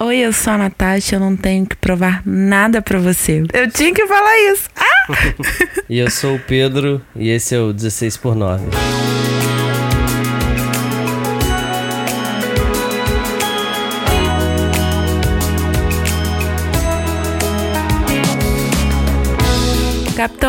Oi, 0.00 0.18
eu 0.18 0.32
sou 0.32 0.52
a 0.52 0.58
Natasha, 0.58 1.16
eu 1.16 1.20
não 1.20 1.36
tenho 1.36 1.66
que 1.66 1.74
provar 1.74 2.22
nada 2.24 2.80
pra 2.80 3.00
você. 3.00 3.42
Eu 3.52 3.68
tinha 3.68 3.92
que 3.92 4.06
falar 4.06 4.52
isso. 4.52 4.68
Ah! 4.76 5.12
e 5.90 5.98
eu 5.98 6.08
sou 6.08 6.36
o 6.36 6.38
Pedro 6.38 7.02
e 7.16 7.28
esse 7.30 7.56
é 7.56 7.58
o 7.58 7.72
16 7.72 8.16
por 8.16 8.36
9. 8.36 8.64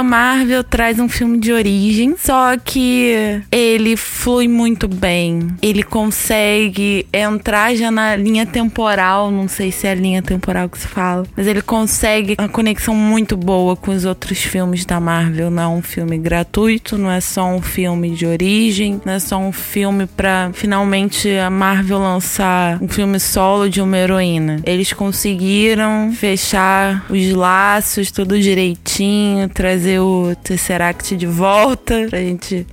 Marvel 0.10 0.64
traz 0.64 1.00
um 1.00 1.08
filme 1.08 1.38
de 1.38 1.54
origem, 1.54 2.16
só 2.18 2.58
que 2.58 3.44
ele 3.52 3.96
flui 3.96 4.48
muito 4.48 4.88
bem. 4.88 5.50
Ele 5.62 5.84
consegue 5.84 7.06
entrar 7.14 7.76
já 7.76 7.92
na 7.92 8.16
linha 8.16 8.44
temporal, 8.44 9.30
não 9.30 9.48
sei 9.48 9.72
se 9.72 9.86
é 9.86 9.92
a 9.92 9.96
linha 9.96 10.24
temporal 10.24 10.68
que 10.68 10.80
se 10.80 10.88
fala, 10.88 11.28
mas 11.38 11.46
ele 11.46 11.62
consegue 11.62 12.36
uma 12.40 12.50
conexão 12.50 12.96
muito 12.96 13.38
boa 13.38 13.76
com 13.76 13.92
os 13.92 14.04
outros 14.04 14.40
filmes 14.40 14.84
da 14.84 15.00
Marvel. 15.00 15.52
Não 15.52 15.62
é 15.62 15.68
um 15.68 15.82
filme 15.84 16.18
gratuito, 16.18 16.98
não 16.98 17.12
é 17.12 17.22
só 17.22 17.46
um 17.46 17.62
filme 17.62 18.10
de 18.10 18.26
origem, 18.26 19.00
não 19.06 19.14
é 19.14 19.20
só 19.20 19.38
um 19.38 19.52
filme 19.52 20.08
para 20.08 20.50
finalmente 20.54 21.30
a 21.38 21.52
Marvel 21.52 22.00
lançar 22.00 22.82
um 22.82 22.88
filme 22.88 23.20
solo 23.20 23.70
de 23.70 23.80
uma 23.80 23.96
heroína. 23.96 24.60
Eles 24.66 24.92
conseguiram 24.92 26.12
fechar 26.12 27.06
os 27.12 27.32
laços 27.32 28.10
tudo 28.10 28.40
direitinho, 28.40 29.48
trazer 29.50 29.99
o 30.00 30.36
Tesseract 30.44 31.16
de 31.16 31.28
volta 31.28 32.08
pra 32.10 32.20
gente 32.20 32.66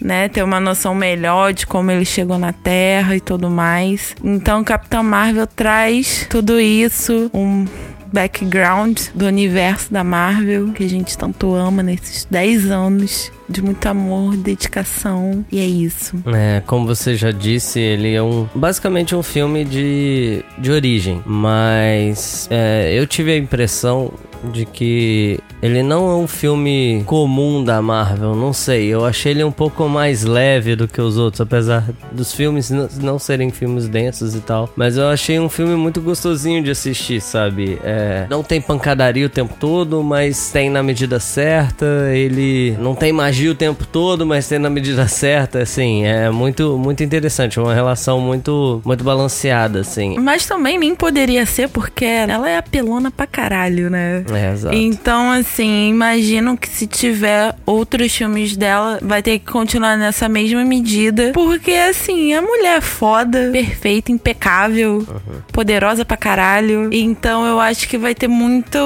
né, 0.00 0.28
ter 0.28 0.42
uma 0.42 0.60
noção 0.60 0.94
melhor 0.94 1.52
de 1.52 1.66
como 1.66 1.90
ele 1.90 2.04
chegou 2.04 2.38
na 2.38 2.52
Terra 2.52 3.16
e 3.16 3.20
tudo 3.20 3.48
mais. 3.48 4.14
Então, 4.22 4.62
Capitão 4.62 5.02
Marvel 5.02 5.46
traz 5.46 6.26
tudo 6.28 6.60
isso, 6.60 7.30
um 7.32 7.64
background 8.12 9.00
do 9.12 9.26
universo 9.26 9.92
da 9.92 10.04
Marvel 10.04 10.72
que 10.72 10.84
a 10.84 10.88
gente 10.88 11.18
tanto 11.18 11.52
ama 11.52 11.82
nesses 11.82 12.24
10 12.30 12.70
anos 12.70 13.32
de 13.48 13.60
muito 13.60 13.84
amor, 13.86 14.36
dedicação 14.36 15.44
e 15.50 15.58
é 15.58 15.66
isso. 15.66 16.16
É, 16.26 16.62
como 16.64 16.86
você 16.86 17.16
já 17.16 17.32
disse, 17.32 17.80
ele 17.80 18.14
é 18.14 18.22
um 18.22 18.48
basicamente 18.54 19.16
um 19.16 19.22
filme 19.22 19.64
de, 19.64 20.44
de 20.56 20.70
origem, 20.70 21.20
mas 21.26 22.46
é, 22.50 22.92
eu 22.94 23.06
tive 23.06 23.32
a 23.32 23.36
impressão 23.36 24.12
de 24.52 24.64
que 24.64 25.38
ele 25.62 25.82
não 25.82 26.10
é 26.10 26.14
um 26.16 26.26
filme 26.26 27.02
comum 27.06 27.64
da 27.64 27.80
Marvel, 27.80 28.34
não 28.34 28.52
sei. 28.52 28.86
Eu 28.86 29.04
achei 29.04 29.32
ele 29.32 29.44
um 29.44 29.50
pouco 29.50 29.88
mais 29.88 30.24
leve 30.24 30.76
do 30.76 30.86
que 30.86 31.00
os 31.00 31.16
outros, 31.16 31.40
apesar 31.40 31.88
dos 32.12 32.32
filmes 32.32 32.70
não 32.70 33.18
serem 33.18 33.50
filmes 33.50 33.88
densos 33.88 34.34
e 34.34 34.40
tal. 34.40 34.68
Mas 34.76 34.96
eu 34.96 35.08
achei 35.08 35.40
um 35.40 35.48
filme 35.48 35.74
muito 35.74 36.00
gostosinho 36.00 36.62
de 36.62 36.70
assistir, 36.70 37.20
sabe? 37.20 37.78
É, 37.82 38.26
não 38.28 38.42
tem 38.42 38.60
pancadaria 38.60 39.24
o 39.24 39.28
tempo 39.28 39.54
todo, 39.58 40.02
mas 40.02 40.50
tem 40.50 40.68
na 40.68 40.82
medida 40.82 41.18
certa. 41.18 41.86
Ele 42.12 42.76
não 42.78 42.94
tem 42.94 43.12
magia 43.12 43.50
o 43.50 43.54
tempo 43.54 43.86
todo, 43.86 44.26
mas 44.26 44.48
tem 44.48 44.58
na 44.58 44.68
medida 44.68 45.08
certa. 45.08 45.60
Assim, 45.60 46.04
é 46.04 46.30
muito, 46.30 46.76
muito 46.76 47.02
interessante. 47.02 47.58
Uma 47.58 47.74
relação 47.74 48.20
muito, 48.20 48.82
muito 48.84 49.02
balanceada, 49.02 49.80
assim. 49.80 50.18
Mas 50.18 50.46
também 50.46 50.78
nem 50.78 50.94
poderia 50.94 51.46
ser, 51.46 51.68
porque 51.68 52.04
ela 52.04 52.50
é 52.50 52.58
apelona 52.58 53.10
pra 53.10 53.26
caralho, 53.26 53.88
né? 53.88 54.24
É, 54.36 54.52
exato. 54.52 54.74
Então, 54.74 55.30
assim, 55.30 55.88
imagino 55.90 56.56
que 56.56 56.68
se 56.68 56.86
tiver 56.86 57.54
outros 57.66 58.14
filmes 58.14 58.56
dela, 58.56 58.98
vai 59.02 59.22
ter 59.22 59.38
que 59.38 59.50
continuar 59.50 59.96
nessa 59.96 60.28
mesma 60.28 60.64
medida. 60.64 61.32
Porque, 61.32 61.72
assim, 61.72 62.34
a 62.34 62.42
mulher 62.42 62.78
é 62.78 62.80
foda, 62.80 63.50
perfeita, 63.52 64.12
impecável, 64.12 65.06
uhum. 65.08 65.40
poderosa 65.52 66.04
pra 66.04 66.16
caralho. 66.16 66.90
Então, 66.92 67.44
eu 67.46 67.60
acho 67.60 67.88
que 67.88 67.98
vai 67.98 68.14
ter 68.14 68.28
muito 68.28 68.78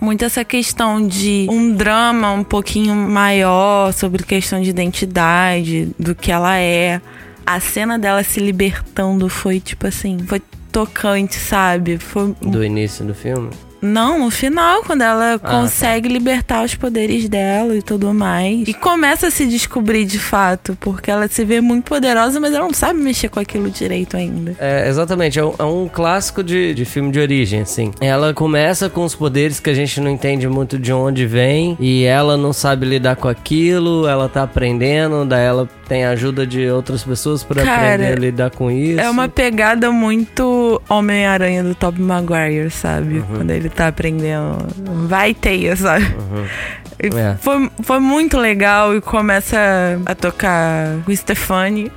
muito 0.00 0.24
essa 0.24 0.42
questão 0.44 1.06
de 1.06 1.46
um 1.50 1.74
drama 1.74 2.32
um 2.32 2.42
pouquinho 2.42 2.94
maior 2.94 3.92
sobre 3.92 4.22
questão 4.22 4.60
de 4.62 4.70
identidade, 4.70 5.90
do 5.98 6.14
que 6.14 6.32
ela 6.32 6.58
é. 6.58 7.00
A 7.44 7.60
cena 7.60 7.98
dela 7.98 8.22
se 8.22 8.40
libertando 8.40 9.28
foi 9.28 9.60
tipo 9.60 9.86
assim, 9.86 10.18
foi 10.26 10.40
tocante, 10.70 11.34
sabe? 11.34 11.98
Foi 11.98 12.34
do 12.40 12.64
início 12.64 13.04
do 13.04 13.14
filme. 13.14 13.50
Não, 13.82 14.18
no 14.18 14.30
final, 14.30 14.82
quando 14.84 15.02
ela 15.02 15.34
ah, 15.34 15.38
tá. 15.38 15.48
consegue 15.48 16.08
tá. 16.08 16.12
libertar 16.12 16.64
os 16.64 16.74
poderes 16.74 17.28
dela 17.28 17.74
e 17.76 17.82
tudo 17.82 18.12
mais. 18.12 18.68
E 18.68 18.74
começa 18.74 19.28
a 19.28 19.30
se 19.30 19.46
descobrir 19.46 20.04
de 20.04 20.18
fato, 20.18 20.76
porque 20.80 21.10
ela 21.10 21.26
se 21.28 21.44
vê 21.44 21.60
muito 21.60 21.84
poderosa, 21.84 22.38
mas 22.38 22.52
ela 22.54 22.64
não 22.64 22.74
sabe 22.74 23.00
mexer 23.00 23.28
com 23.28 23.40
aquilo 23.40 23.70
direito 23.70 24.16
ainda. 24.16 24.54
É, 24.58 24.88
exatamente. 24.88 25.38
É 25.38 25.44
um, 25.44 25.54
é 25.58 25.64
um 25.64 25.88
clássico 25.88 26.42
de, 26.42 26.74
de 26.74 26.84
filme 26.84 27.10
de 27.10 27.18
origem, 27.20 27.62
assim. 27.62 27.92
Ela 28.00 28.34
começa 28.34 28.88
com 28.88 29.04
os 29.04 29.14
poderes 29.14 29.60
que 29.60 29.70
a 29.70 29.74
gente 29.74 30.00
não 30.00 30.10
entende 30.10 30.46
muito 30.48 30.78
de 30.78 30.92
onde 30.92 31.26
vem, 31.26 31.76
e 31.80 32.04
ela 32.04 32.36
não 32.36 32.52
sabe 32.52 32.86
lidar 32.86 33.16
com 33.16 33.28
aquilo, 33.28 34.06
ela 34.06 34.28
tá 34.28 34.42
aprendendo, 34.42 35.24
daí 35.24 35.44
ela 35.44 35.68
tem 35.90 36.04
a 36.04 36.10
ajuda 36.10 36.46
de 36.46 36.70
outras 36.70 37.02
pessoas 37.02 37.42
para 37.42 37.62
aprender 37.62 38.12
a 38.12 38.14
lidar 38.14 38.50
com 38.50 38.70
isso. 38.70 39.00
É 39.00 39.10
uma 39.10 39.28
pegada 39.28 39.90
muito 39.90 40.80
Homem-Aranha 40.88 41.64
do 41.64 41.74
Tobey 41.74 42.00
Maguire, 42.00 42.70
sabe? 42.70 43.18
Uhum. 43.18 43.24
Quando 43.26 43.50
ele 43.50 43.68
tá 43.68 43.88
aprendendo. 43.88 44.58
Vai 45.08 45.34
teia, 45.34 45.74
sabe? 45.74 46.04
Uhum. 46.04 46.46
É. 47.18 47.34
Foi, 47.40 47.68
foi 47.82 47.98
muito 47.98 48.38
legal 48.38 48.94
e 48.94 49.00
começa 49.00 49.58
a 50.06 50.14
tocar 50.14 50.96
o 51.08 51.16
Stefani. 51.16 51.90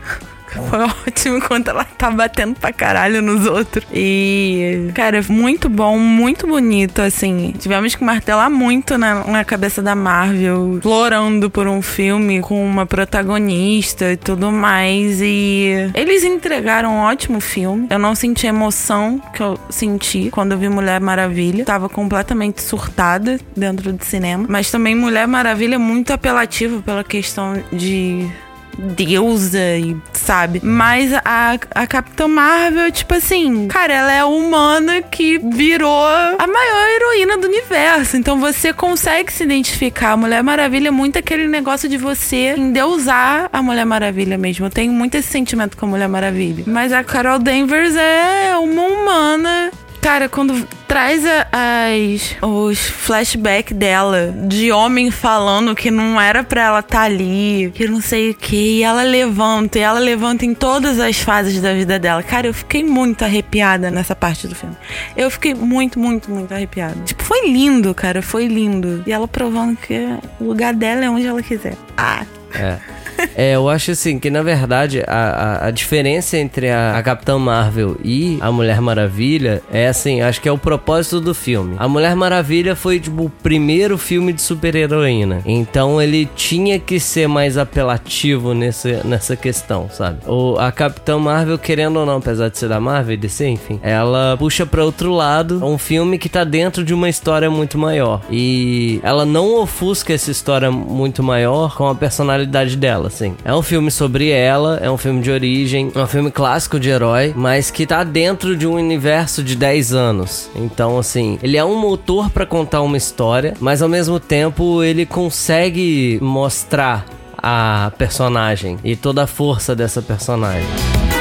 Foi 0.51 0.79
ótimo 1.07 1.37
enquanto 1.37 1.69
ela 1.69 1.83
tá 1.83 2.09
batendo 2.11 2.55
pra 2.59 2.71
caralho 2.71 3.21
nos 3.21 3.45
outros. 3.45 3.85
E, 3.93 4.89
cara, 4.93 5.21
muito 5.29 5.69
bom, 5.69 5.97
muito 5.97 6.47
bonito, 6.47 7.01
assim. 7.01 7.53
Tivemos 7.57 7.95
que 7.95 8.03
martelar 8.03 8.49
muito 8.49 8.97
na, 8.97 9.23
na 9.25 9.43
cabeça 9.43 9.81
da 9.81 9.95
Marvel, 9.95 10.75
explorando 10.77 11.49
por 11.49 11.67
um 11.67 11.81
filme 11.81 12.41
com 12.41 12.63
uma 12.63 12.85
protagonista 12.85 14.11
e 14.11 14.17
tudo 14.17 14.51
mais. 14.51 15.21
E 15.21 15.91
eles 15.93 16.23
entregaram 16.23 16.93
um 16.93 16.99
ótimo 16.99 17.39
filme. 17.39 17.87
Eu 17.89 17.99
não 17.99 18.15
senti 18.15 18.47
a 18.47 18.49
emoção 18.49 19.21
que 19.33 19.41
eu 19.41 19.57
senti 19.69 20.29
quando 20.29 20.53
eu 20.53 20.57
vi 20.57 20.69
Mulher 20.69 20.99
Maravilha. 20.99 21.65
Tava 21.65 21.89
completamente 21.89 22.61
surtada 22.61 23.39
dentro 23.55 23.93
do 23.93 24.03
cinema. 24.03 24.45
Mas 24.47 24.71
também 24.71 24.95
Mulher 24.95 25.27
Maravilha 25.27 25.75
é 25.75 25.79
muito 25.79 26.11
apelativa 26.11 26.81
pela 26.81 27.03
questão 27.03 27.61
de 27.71 28.29
deusa 28.77 29.77
e 29.77 29.95
sabe? 30.13 30.61
Mas 30.63 31.13
a, 31.13 31.57
a 31.75 31.87
Capitã 31.87 32.27
Marvel, 32.27 32.91
tipo 32.91 33.13
assim, 33.13 33.67
cara, 33.67 33.93
ela 33.93 34.11
é 34.11 34.23
humana 34.23 35.01
que 35.01 35.37
virou 35.37 36.05
a 36.05 36.47
maior 36.47 36.89
heroína 36.95 37.37
do 37.37 37.47
universo. 37.47 38.17
Então 38.17 38.39
você 38.39 38.73
consegue 38.73 39.31
se 39.31 39.43
identificar. 39.43 40.11
A 40.11 40.17
Mulher 40.17 40.43
Maravilha 40.43 40.87
é 40.87 40.91
muito 40.91 41.19
aquele 41.19 41.47
negócio 41.47 41.89
de 41.89 41.97
você 41.97 42.55
endeusar 42.57 43.49
a 43.51 43.61
Mulher 43.61 43.85
Maravilha 43.85 44.37
mesmo. 44.37 44.65
Eu 44.65 44.69
tenho 44.69 44.93
muito 44.93 45.15
esse 45.15 45.29
sentimento 45.29 45.77
com 45.77 45.85
a 45.85 45.89
Mulher 45.89 46.07
Maravilha. 46.07 46.63
Mas 46.67 46.91
a 46.93 47.03
Carol 47.03 47.39
Danvers 47.39 47.95
é 47.95 48.55
uma 48.57 48.83
humana 48.83 49.71
Cara, 50.03 50.27
quando 50.27 50.67
traz 50.85 51.23
as, 51.25 52.35
os 52.41 52.77
flashbacks 52.77 53.75
dela 53.75 54.35
de 54.49 54.69
homem 54.69 55.09
falando 55.09 55.73
que 55.73 55.89
não 55.89 56.19
era 56.19 56.43
pra 56.43 56.61
ela 56.61 56.79
estar 56.81 56.97
tá 56.97 57.03
ali, 57.05 57.71
que 57.73 57.87
não 57.87 58.01
sei 58.01 58.31
o 58.31 58.35
que, 58.35 58.79
e 58.79 58.83
ela 58.83 59.01
levanta, 59.03 59.79
e 59.79 59.81
ela 59.81 59.99
levanta 59.99 60.45
em 60.45 60.53
todas 60.53 60.99
as 60.99 61.19
fases 61.19 61.61
da 61.61 61.73
vida 61.73 61.97
dela. 61.97 62.21
Cara, 62.21 62.47
eu 62.47 62.53
fiquei 62.53 62.83
muito 62.83 63.23
arrepiada 63.23 63.89
nessa 63.89 64.13
parte 64.13 64.45
do 64.45 64.53
filme. 64.53 64.75
Eu 65.15 65.31
fiquei 65.31 65.53
muito, 65.53 65.97
muito, 65.97 66.29
muito 66.29 66.53
arrepiada. 66.53 66.97
Tipo, 67.05 67.23
foi 67.23 67.49
lindo, 67.49 67.95
cara, 67.95 68.21
foi 68.21 68.47
lindo. 68.47 69.01
E 69.07 69.13
ela 69.13 69.25
provando 69.27 69.77
que 69.77 70.05
o 70.37 70.43
lugar 70.43 70.73
dela 70.73 71.05
é 71.05 71.09
onde 71.09 71.25
ela 71.25 71.41
quiser. 71.41 71.77
Ah. 71.95 72.25
É. 72.53 73.02
É, 73.35 73.55
eu 73.55 73.69
acho 73.69 73.91
assim 73.91 74.19
que 74.19 74.29
na 74.29 74.41
verdade 74.41 75.03
a, 75.07 75.61
a, 75.63 75.67
a 75.67 75.71
diferença 75.71 76.37
entre 76.37 76.69
a, 76.69 76.97
a, 76.97 77.03
Capitã 77.03 77.37
Marvel 77.37 77.97
e 78.03 78.37
a 78.41 78.51
Mulher 78.51 78.79
Maravilha 78.81 79.61
é 79.71 79.87
assim, 79.87 80.21
acho 80.21 80.41
que 80.41 80.47
é 80.47 80.51
o 80.51 80.57
propósito 80.57 81.19
do 81.19 81.33
filme. 81.33 81.75
A 81.77 81.87
Mulher 81.87 82.15
Maravilha 82.15 82.75
foi 82.75 82.99
tipo 82.99 83.25
o 83.25 83.29
primeiro 83.29 83.97
filme 83.97 84.33
de 84.33 84.41
super-heroína, 84.41 85.41
então 85.45 86.01
ele 86.01 86.29
tinha 86.35 86.79
que 86.79 86.99
ser 86.99 87.27
mais 87.27 87.57
apelativo 87.57 88.53
nessa, 88.53 89.03
nessa 89.03 89.35
questão, 89.35 89.89
sabe? 89.89 90.19
O, 90.27 90.57
a 90.57 90.71
Capitã 90.71 91.17
Marvel, 91.17 91.57
querendo 91.57 91.99
ou 91.99 92.05
não, 92.05 92.17
apesar 92.17 92.49
de 92.49 92.57
ser 92.57 92.69
da 92.69 92.79
Marvel 92.79 93.13
e 93.13 93.17
DC, 93.17 93.47
enfim, 93.47 93.79
ela 93.81 94.35
puxa 94.37 94.65
para 94.65 94.83
outro 94.83 95.11
lado 95.13 95.63
um 95.65 95.77
filme 95.77 96.17
que 96.17 96.29
tá 96.29 96.43
dentro 96.43 96.83
de 96.83 96.93
uma 96.93 97.09
história 97.09 97.49
muito 97.49 97.77
maior 97.77 98.21
e 98.29 98.99
ela 99.03 99.25
não 99.25 99.61
ofusca 99.61 100.13
essa 100.13 100.31
história 100.31 100.71
muito 100.71 101.23
maior 101.23 101.75
com 101.75 101.87
a 101.87 101.95
personalidade 101.95 102.75
dela, 102.75 103.09
assim. 103.13 103.35
É 103.45 103.53
um 103.53 103.61
filme 103.61 103.91
sobre 103.91 104.29
ela, 104.29 104.79
é 104.81 104.89
um 104.89 104.97
filme 104.97 105.21
de 105.21 105.31
origem, 105.31 105.91
é 105.93 105.99
um 105.99 106.07
filme 106.07 106.31
clássico 106.31 106.79
de 106.79 106.89
herói, 106.89 107.33
mas 107.35 107.69
que 107.69 107.85
tá 107.85 108.03
dentro 108.03 108.55
de 108.55 108.67
um 108.67 108.73
universo 108.73 109.43
de 109.43 109.55
10 109.55 109.93
anos. 109.93 110.49
Então, 110.55 110.97
assim, 110.97 111.37
ele 111.41 111.57
é 111.57 111.63
um 111.63 111.79
motor 111.79 112.29
para 112.29 112.45
contar 112.45 112.81
uma 112.81 112.97
história, 112.97 113.53
mas 113.59 113.81
ao 113.81 113.89
mesmo 113.89 114.19
tempo 114.19 114.83
ele 114.83 115.05
consegue 115.05 116.17
mostrar 116.21 117.05
a 117.37 117.91
personagem 117.97 118.77
e 118.83 118.95
toda 118.95 119.23
a 119.23 119.27
força 119.27 119.75
dessa 119.75 120.01
personagem. 120.01 121.12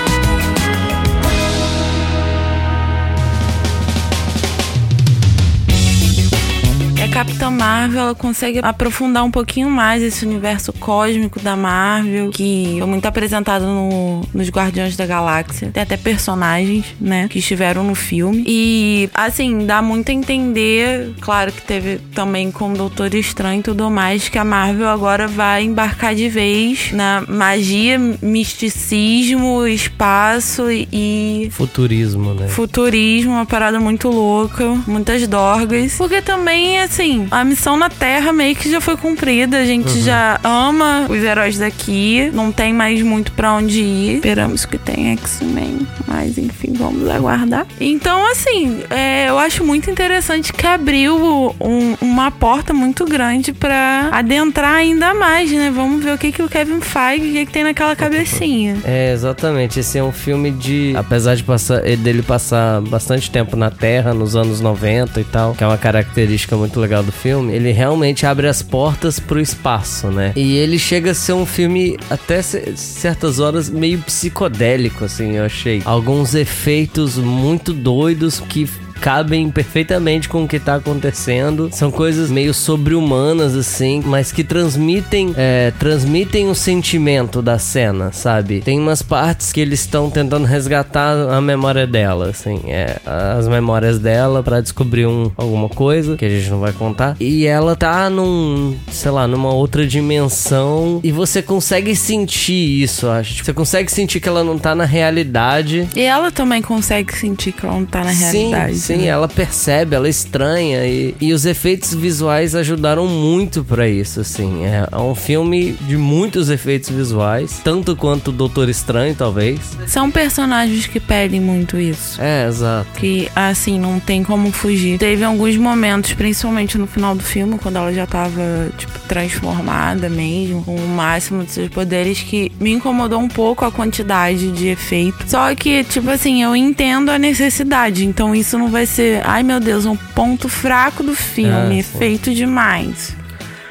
Capitã 7.23 7.51
Marvel 7.53 8.01
ela 8.01 8.15
consegue 8.17 8.59
aprofundar 8.61 9.23
um 9.23 9.31
pouquinho 9.31 9.71
mais 9.71 10.03
esse 10.03 10.27
universo 10.27 10.73
cósmico 10.73 11.39
da 11.39 11.55
Marvel, 11.55 12.31
que 12.31 12.75
foi 12.79 12.87
muito 12.89 13.07
apresentado 13.07 13.65
no, 13.65 14.23
nos 14.35 14.49
Guardiões 14.49 14.97
da 14.97 15.07
Galáxia. 15.07 15.71
Tem 15.73 15.85
até 15.85 15.97
personagens, 15.97 16.85
né, 17.01 17.29
que 17.29 17.39
estiveram 17.39 17.85
no 17.85 17.95
filme. 17.95 18.43
E, 18.45 19.09
assim, 19.15 19.65
dá 19.65 19.81
muito 19.81 20.11
a 20.11 20.13
entender, 20.13 21.15
claro 21.21 21.53
que 21.53 21.63
teve 21.63 21.99
também 22.13 22.51
com 22.51 22.73
o 22.73 22.77
Doutor 22.77 23.15
Estranho 23.15 23.61
e 23.61 23.63
tudo 23.63 23.89
mais, 23.89 24.29
que 24.29 24.37
a 24.37 24.45
Marvel 24.45 24.89
agora 24.89 25.29
vai 25.29 25.63
embarcar 25.63 26.17
de 26.17 26.29
vez 26.29 26.91
na 26.91 27.23
magia, 27.29 28.01
misticismo, 28.21 29.65
espaço 29.65 30.65
e. 30.69 31.49
Futurismo, 31.53 32.35
né? 32.35 32.49
Futurismo, 32.49 33.35
uma 33.35 33.47
parada 33.47 33.79
muito 33.79 34.09
louca, 34.09 34.67
muitas 34.89 35.25
dorgas. 35.29 35.95
Porque 35.97 36.21
também, 36.21 36.81
assim, 36.81 37.12
a 37.31 37.45
missão 37.45 37.77
na 37.77 37.89
Terra 37.89 38.33
meio 38.33 38.55
que 38.55 38.71
já 38.71 38.81
foi 38.81 38.97
cumprida. 38.97 39.59
A 39.59 39.65
gente 39.65 39.91
uhum. 39.91 40.03
já 40.03 40.41
ama 40.43 41.07
os 41.09 41.23
heróis 41.23 41.59
daqui, 41.59 42.31
não 42.33 42.53
tem 42.53 42.73
mais 42.73 43.03
muito 43.03 43.33
para 43.33 43.55
onde 43.55 43.81
ir. 43.81 44.17
Esperamos 44.17 44.65
que 44.65 44.79
tenha 44.79 45.13
X-Men, 45.15 45.87
mas 46.07 46.39
enfim, 46.39 46.73
vamos 46.75 47.09
aguardar. 47.09 47.67
Então, 47.81 48.31
assim, 48.31 48.83
é, 48.91 49.29
eu 49.29 49.39
acho 49.39 49.65
muito 49.65 49.91
interessante 49.91 50.53
que 50.53 50.67
abriu 50.67 51.55
um, 51.61 51.97
uma 52.01 52.31
porta 52.31 52.73
muito 52.73 53.05
grande 53.05 53.53
para 53.53 54.09
adentrar 54.13 54.75
ainda 54.75 55.15
mais, 55.15 55.51
né? 55.51 55.71
Vamos 55.75 56.05
ver 56.05 56.15
o 56.15 56.19
que, 56.19 56.33
que 56.33 56.43
o 56.43 56.49
Kevin 56.49 56.81
Feige, 56.81 57.29
o 57.29 57.33
que, 57.33 57.47
que 57.47 57.53
tem 57.53 57.65
naquela 57.65 57.97
cabecinha. 57.97 58.77
É, 58.85 59.13
exatamente. 59.13 59.81
Esse 59.81 59.99
é 59.99 60.05
um 60.05 60.13
filme 60.13 60.51
de. 60.51 60.95
Apesar 60.97 61.35
de 61.35 61.43
passar, 61.43 61.81
dele 61.81 62.23
passar 62.23 62.81
bastante 62.83 63.31
tempo 63.31 63.57
na 63.57 63.71
Terra, 63.71 64.13
nos 64.13 64.37
anos 64.37 64.61
90 64.61 65.21
e 65.21 65.25
tal, 65.25 65.55
que 65.55 65.65
é 65.65 65.67
uma 65.67 65.79
característica 65.79 66.57
muito 66.57 66.79
legal 66.79 66.92
do 67.01 67.13
filme, 67.13 67.55
ele 67.55 67.71
realmente 67.71 68.27
abre 68.27 68.49
as 68.49 68.61
portas 68.63 69.19
pro 69.19 69.41
espaço, 69.41 70.09
né? 70.09 70.33
E 70.37 70.57
ele 70.57 70.79
chega 70.79 71.13
a 71.13 71.15
ser 71.15 71.33
um 71.33 71.47
filme, 71.47 71.97
até 72.11 72.43
certas 72.43 73.39
horas, 73.39 73.71
meio 73.71 73.99
psicodélico, 74.01 75.05
assim, 75.05 75.37
eu 75.37 75.45
achei. 75.45 75.81
Alguns 75.85 76.35
efeitos 76.35 77.17
muito 77.17 77.73
doidos 77.73 78.41
que 78.41 78.69
cabem 79.03 79.51
perfeitamente 79.51 80.29
com 80.29 80.45
o 80.45 80.49
que 80.49 80.61
tá 80.61 80.77
acontecendo. 80.77 81.69
São 81.73 81.91
coisas 81.91 82.31
meio 82.31 82.55
sobre-humanas, 82.55 83.57
assim, 83.57 84.01
mas 84.07 84.31
que 84.31 84.45
transmitem, 84.45 85.35
é, 85.37 85.73
transmitem 85.77 86.49
o 86.49 86.55
sentimento 86.55 87.43
da 87.43 87.59
cena, 87.59 88.13
sabe? 88.13 88.61
Tem 88.61 88.79
umas 88.79 89.03
partes 89.03 89.51
que 89.51 89.61
eles 89.61 89.81
estão 89.81 90.09
tentando 90.09 90.47
resgatar 90.47 91.15
a 91.31 91.41
memória 91.41 91.85
dela, 91.85 92.29
assim, 92.29 92.61
é, 92.69 93.01
as 93.05 93.49
memórias 93.49 93.99
dela 93.99 94.41
para 94.41 94.61
descobrir 94.61 95.05
um, 95.07 95.33
alguma 95.37 95.69
coisa 95.69 96.17
que 96.17 96.25
a 96.25 96.29
gente 96.29 96.49
não 96.49 96.61
vai 96.61 96.73
contar. 96.73 97.17
E 97.19 97.45
ela 97.45 97.75
tá 97.75 98.09
num, 98.09 98.77
sei 98.89 99.11
lá, 99.11 99.27
numa 99.27 99.53
outra 99.53 99.85
dimensão 99.85 101.01
e 101.03 101.11
você 101.11 101.43
consegue 101.43 101.97
sentir 101.97 102.83
isso, 102.83 103.09
acho. 103.09 103.45
Você 103.45 103.53
consegue 103.53 103.91
sentir 103.91 104.21
que 104.21 104.29
ela 104.29 104.45
não 104.45 104.57
tá 104.57 104.77
na 104.77 104.85
realidade. 104.85 105.89
E 105.97 106.03
ela 106.03 106.31
também 106.31 106.63
consegue 106.63 107.13
sentir 107.17 107.51
que 107.51 107.67
ela 107.67 107.75
não 107.75 107.85
tá 107.85 108.05
na 108.05 108.13
sim, 108.13 108.51
realidade. 108.51 108.79
Sim, 108.79 108.92
Sim, 108.93 109.07
ela 109.07 109.29
percebe, 109.29 109.97
ela 109.97 110.09
estranha 110.09 110.87
e, 110.87 111.15
e 111.21 111.33
os 111.33 111.47
efeitos 111.47 111.95
visuais 111.95 112.55
ajudaram 112.55 113.07
muito 113.07 113.65
para 113.65 113.89
isso, 113.89 114.21
assim. 114.21 114.65
É, 114.65 114.87
é, 114.91 114.99
um 114.99 115.15
filme 115.15 115.73
de 115.73 115.97
muitos 115.97 116.51
efeitos 116.51 116.91
visuais, 116.91 117.61
tanto 117.65 117.97
quanto 117.97 118.29
o 118.29 118.33
Doutor 118.33 118.69
Estranho, 118.69 119.15
talvez. 119.15 119.59
São 119.87 120.11
personagens 120.11 120.87
que 120.87 121.01
pedem 121.01 121.41
muito 121.41 121.79
isso. 121.79 122.21
É, 122.21 122.47
exato. 122.47 122.89
Que, 122.99 123.29
assim, 123.35 123.79
não 123.79 123.99
tem 123.99 124.23
como 124.23 124.53
fugir. 124.53 124.99
Teve 124.99 125.25
alguns 125.25 125.57
momentos, 125.57 126.13
principalmente 126.13 126.77
no 126.77 126.87
final 126.87 127.15
do 127.15 127.23
filme, 127.23 127.59
quando 127.59 127.77
ela 127.77 127.93
já 127.93 128.07
tava, 128.07 128.43
tipo, 128.77 128.99
transformada 129.09 130.09
mesmo, 130.09 130.63
com 130.65 130.77
o 130.77 130.89
máximo 130.89 131.45
de 131.45 131.53
seus 131.53 131.69
poderes, 131.69 132.21
que 132.21 132.53
me 132.61 132.73
incomodou 132.73 133.21
um 133.21 133.29
pouco 133.29 133.65
a 133.65 133.71
quantidade 133.71 134.51
de 134.53 134.69
efeito. 134.69 135.25
Só 135.27 135.55
que, 135.55 135.85
tipo 135.85 136.11
assim, 136.11 136.43
eu 136.43 136.55
entendo 136.55 137.11
a 137.11 137.19
necessidade, 137.19 138.05
então 138.05 138.35
isso 138.35 138.59
não 138.59 138.69
vai 138.69 138.82
vai 138.83 138.87
ser, 138.87 139.23
ai 139.25 139.45
meu 139.45 139.61
Deus, 139.61 139.87
um 139.87 139.97
ponto 139.97 140.49
fraco 140.49 141.05
do 141.05 141.15
filme, 141.15 141.81
ah, 141.81 141.99
feito 141.99 142.35
demais. 142.35 143.17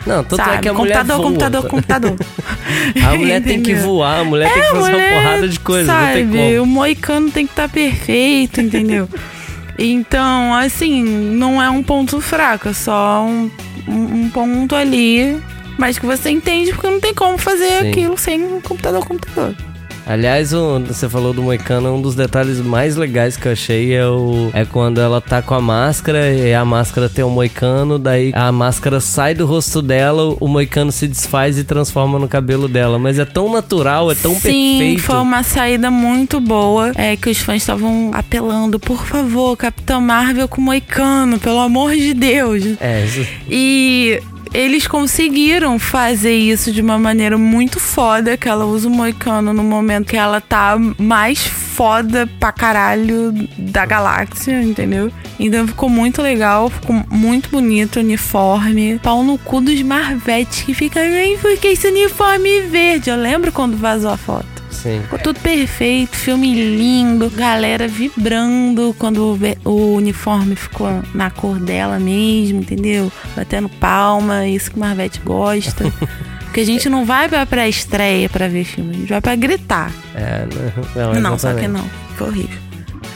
Não, 0.07 0.23
tanto 0.23 0.37
Sabe? 0.37 0.55
é 0.55 0.57
que 0.59 0.69
a 0.69 0.73
computador, 0.73 1.17
mulher 1.17 1.27
computador, 1.27 1.69
computador, 1.69 2.11
computador. 2.11 3.05
a 3.05 3.17
mulher 3.17 3.43
tem 3.43 3.61
que 3.61 3.75
voar, 3.75 4.21
a 4.21 4.23
mulher 4.23 4.49
é, 4.49 4.53
tem 4.53 4.63
que 4.63 4.69
fazer 4.69 4.91
mulher, 4.91 5.11
uma 5.11 5.21
porrada 5.21 5.47
de 5.49 5.59
coisas, 5.59 5.87
sabe, 5.87 6.23
não 6.23 6.31
tem 6.31 6.53
como. 6.53 6.63
O 6.63 6.65
moicano 6.65 7.29
tem 7.29 7.45
que 7.45 7.51
estar 7.51 7.67
tá 7.67 7.73
perfeito, 7.73 8.61
entendeu? 8.61 9.09
então, 9.77 10.55
assim, 10.55 11.03
não 11.03 11.61
é 11.61 11.69
um 11.69 11.83
ponto 11.83 12.21
fraco, 12.21 12.69
é 12.69 12.73
só 12.73 13.25
um, 13.25 13.51
um, 13.87 14.21
um 14.21 14.29
ponto 14.29 14.75
ali, 14.75 15.43
mas 15.77 15.99
que 15.99 16.05
você 16.05 16.29
entende 16.29 16.71
porque 16.71 16.87
não 16.87 17.01
tem 17.01 17.13
como 17.13 17.37
fazer 17.37 17.81
Sim. 17.81 17.89
aquilo 17.89 18.17
sem 18.17 18.61
computador, 18.61 19.05
computador. 19.05 19.55
Aliás, 20.11 20.51
o, 20.51 20.77
você 20.81 21.07
falou 21.07 21.31
do 21.31 21.41
Moicano, 21.41 21.95
um 21.95 22.01
dos 22.01 22.15
detalhes 22.15 22.59
mais 22.59 22.97
legais 22.97 23.37
que 23.37 23.47
eu 23.47 23.53
achei 23.53 23.93
é, 23.93 24.05
o, 24.05 24.49
é 24.53 24.65
quando 24.65 24.99
ela 24.99 25.21
tá 25.21 25.41
com 25.41 25.53
a 25.53 25.61
máscara 25.61 26.33
e 26.33 26.53
a 26.53 26.65
máscara 26.65 27.07
tem 27.07 27.23
um 27.23 27.29
Moicano, 27.29 27.97
daí 27.97 28.33
a 28.35 28.51
máscara 28.51 28.99
sai 28.99 29.33
do 29.33 29.45
rosto 29.45 29.81
dela, 29.81 30.35
o 30.37 30.49
Moicano 30.49 30.91
se 30.91 31.07
desfaz 31.07 31.57
e 31.57 31.63
transforma 31.63 32.19
no 32.19 32.27
cabelo 32.27 32.67
dela. 32.67 32.99
Mas 32.99 33.19
é 33.19 33.23
tão 33.23 33.53
natural, 33.53 34.11
é 34.11 34.15
tão 34.15 34.33
Sim, 34.33 34.41
perfeito. 34.41 34.99
Sim, 34.99 35.05
foi 35.05 35.17
uma 35.19 35.43
saída 35.43 35.89
muito 35.89 36.41
boa. 36.41 36.91
É 36.95 37.15
que 37.15 37.29
os 37.29 37.37
fãs 37.37 37.61
estavam 37.61 38.11
apelando, 38.13 38.77
por 38.81 39.05
favor, 39.05 39.55
Capitão 39.55 40.01
Marvel 40.01 40.49
com 40.49 40.59
Moicano, 40.59 41.39
pelo 41.39 41.59
amor 41.59 41.95
de 41.95 42.13
Deus. 42.13 42.63
É, 42.81 43.05
isso. 43.05 43.25
E 43.49 44.21
eles 44.53 44.87
conseguiram 44.87 45.79
fazer 45.79 46.33
isso 46.33 46.71
de 46.71 46.81
uma 46.81 46.97
maneira 46.97 47.37
muito 47.37 47.79
foda, 47.79 48.35
que 48.37 48.49
ela 48.49 48.65
usa 48.65 48.87
o 48.87 48.91
moicano 48.91 49.53
no 49.53 49.63
momento 49.63 50.07
que 50.07 50.17
ela 50.17 50.41
tá 50.41 50.77
mais 50.97 51.39
foda 51.45 52.27
pra 52.39 52.51
caralho 52.51 53.33
da 53.57 53.85
galáxia, 53.85 54.61
entendeu? 54.61 55.11
Então 55.39 55.67
ficou 55.67 55.89
muito 55.89 56.21
legal, 56.21 56.69
ficou 56.69 57.03
muito 57.09 57.49
bonito 57.49 57.95
o 57.95 57.99
uniforme. 57.99 58.99
Pau 59.01 59.23
no 59.23 59.37
cu 59.37 59.61
dos 59.61 59.81
Marvetes 59.81 60.63
que 60.63 60.73
fica, 60.73 60.99
aí 60.99 61.37
porque 61.41 61.69
esse 61.69 61.87
uniforme 61.87 62.61
verde? 62.61 63.09
Eu 63.09 63.15
lembro 63.15 63.51
quando 63.51 63.77
vazou 63.77 64.11
a 64.11 64.17
foto. 64.17 64.50
Sim. 64.71 65.01
Ficou 65.03 65.19
tudo 65.19 65.39
perfeito, 65.39 66.15
filme 66.15 66.53
lindo, 66.53 67.29
galera 67.29 67.87
vibrando 67.87 68.95
quando 68.97 69.37
o 69.65 69.95
uniforme 69.95 70.55
ficou 70.55 71.03
na 71.13 71.29
cor 71.29 71.59
dela 71.59 71.99
mesmo, 71.99 72.61
entendeu? 72.61 73.11
Batendo 73.35 73.69
palma, 73.69 74.47
isso 74.47 74.71
que 74.71 74.77
o 74.77 74.79
Marvete 74.79 75.19
gosta. 75.23 75.91
Porque 76.45 76.61
a 76.61 76.65
gente 76.65 76.89
não 76.89 77.05
vai 77.05 77.29
pra 77.29 77.45
pré-estreia 77.45 78.27
pra 78.27 78.49
ver 78.49 78.65
filme, 78.65 78.91
a 78.91 78.97
gente 78.99 79.09
vai 79.09 79.21
pra 79.21 79.35
gritar. 79.35 79.89
É, 80.13 80.45
não, 80.95 81.13
não, 81.13 81.21
não 81.21 81.39
só 81.39 81.53
que 81.53 81.65
não. 81.65 81.89
Foi 82.17 82.27
horrível. 82.27 82.60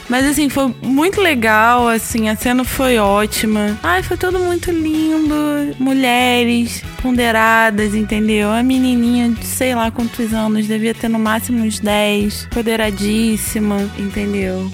Mas 0.08 0.24
assim, 0.24 0.48
foi 0.48 0.74
muito 0.82 1.20
legal, 1.20 1.88
assim, 1.88 2.28
a 2.28 2.36
cena 2.36 2.64
foi 2.64 2.98
ótima. 2.98 3.78
Ai, 3.82 4.02
foi 4.02 4.16
tudo 4.16 4.38
muito 4.38 4.70
lindo. 4.70 5.34
Mulheres 5.78 6.82
ponderadas, 7.02 7.94
entendeu? 7.94 8.50
A 8.50 8.62
menininha 8.62 9.30
de 9.30 9.44
sei 9.44 9.74
lá 9.74 9.90
quantos 9.90 10.32
anos, 10.32 10.66
devia 10.66 10.94
ter 10.94 11.08
no 11.08 11.18
máximo 11.18 11.64
uns 11.64 11.80
10, 11.80 12.48
poderadíssima, 12.52 13.78
entendeu? 13.98 14.70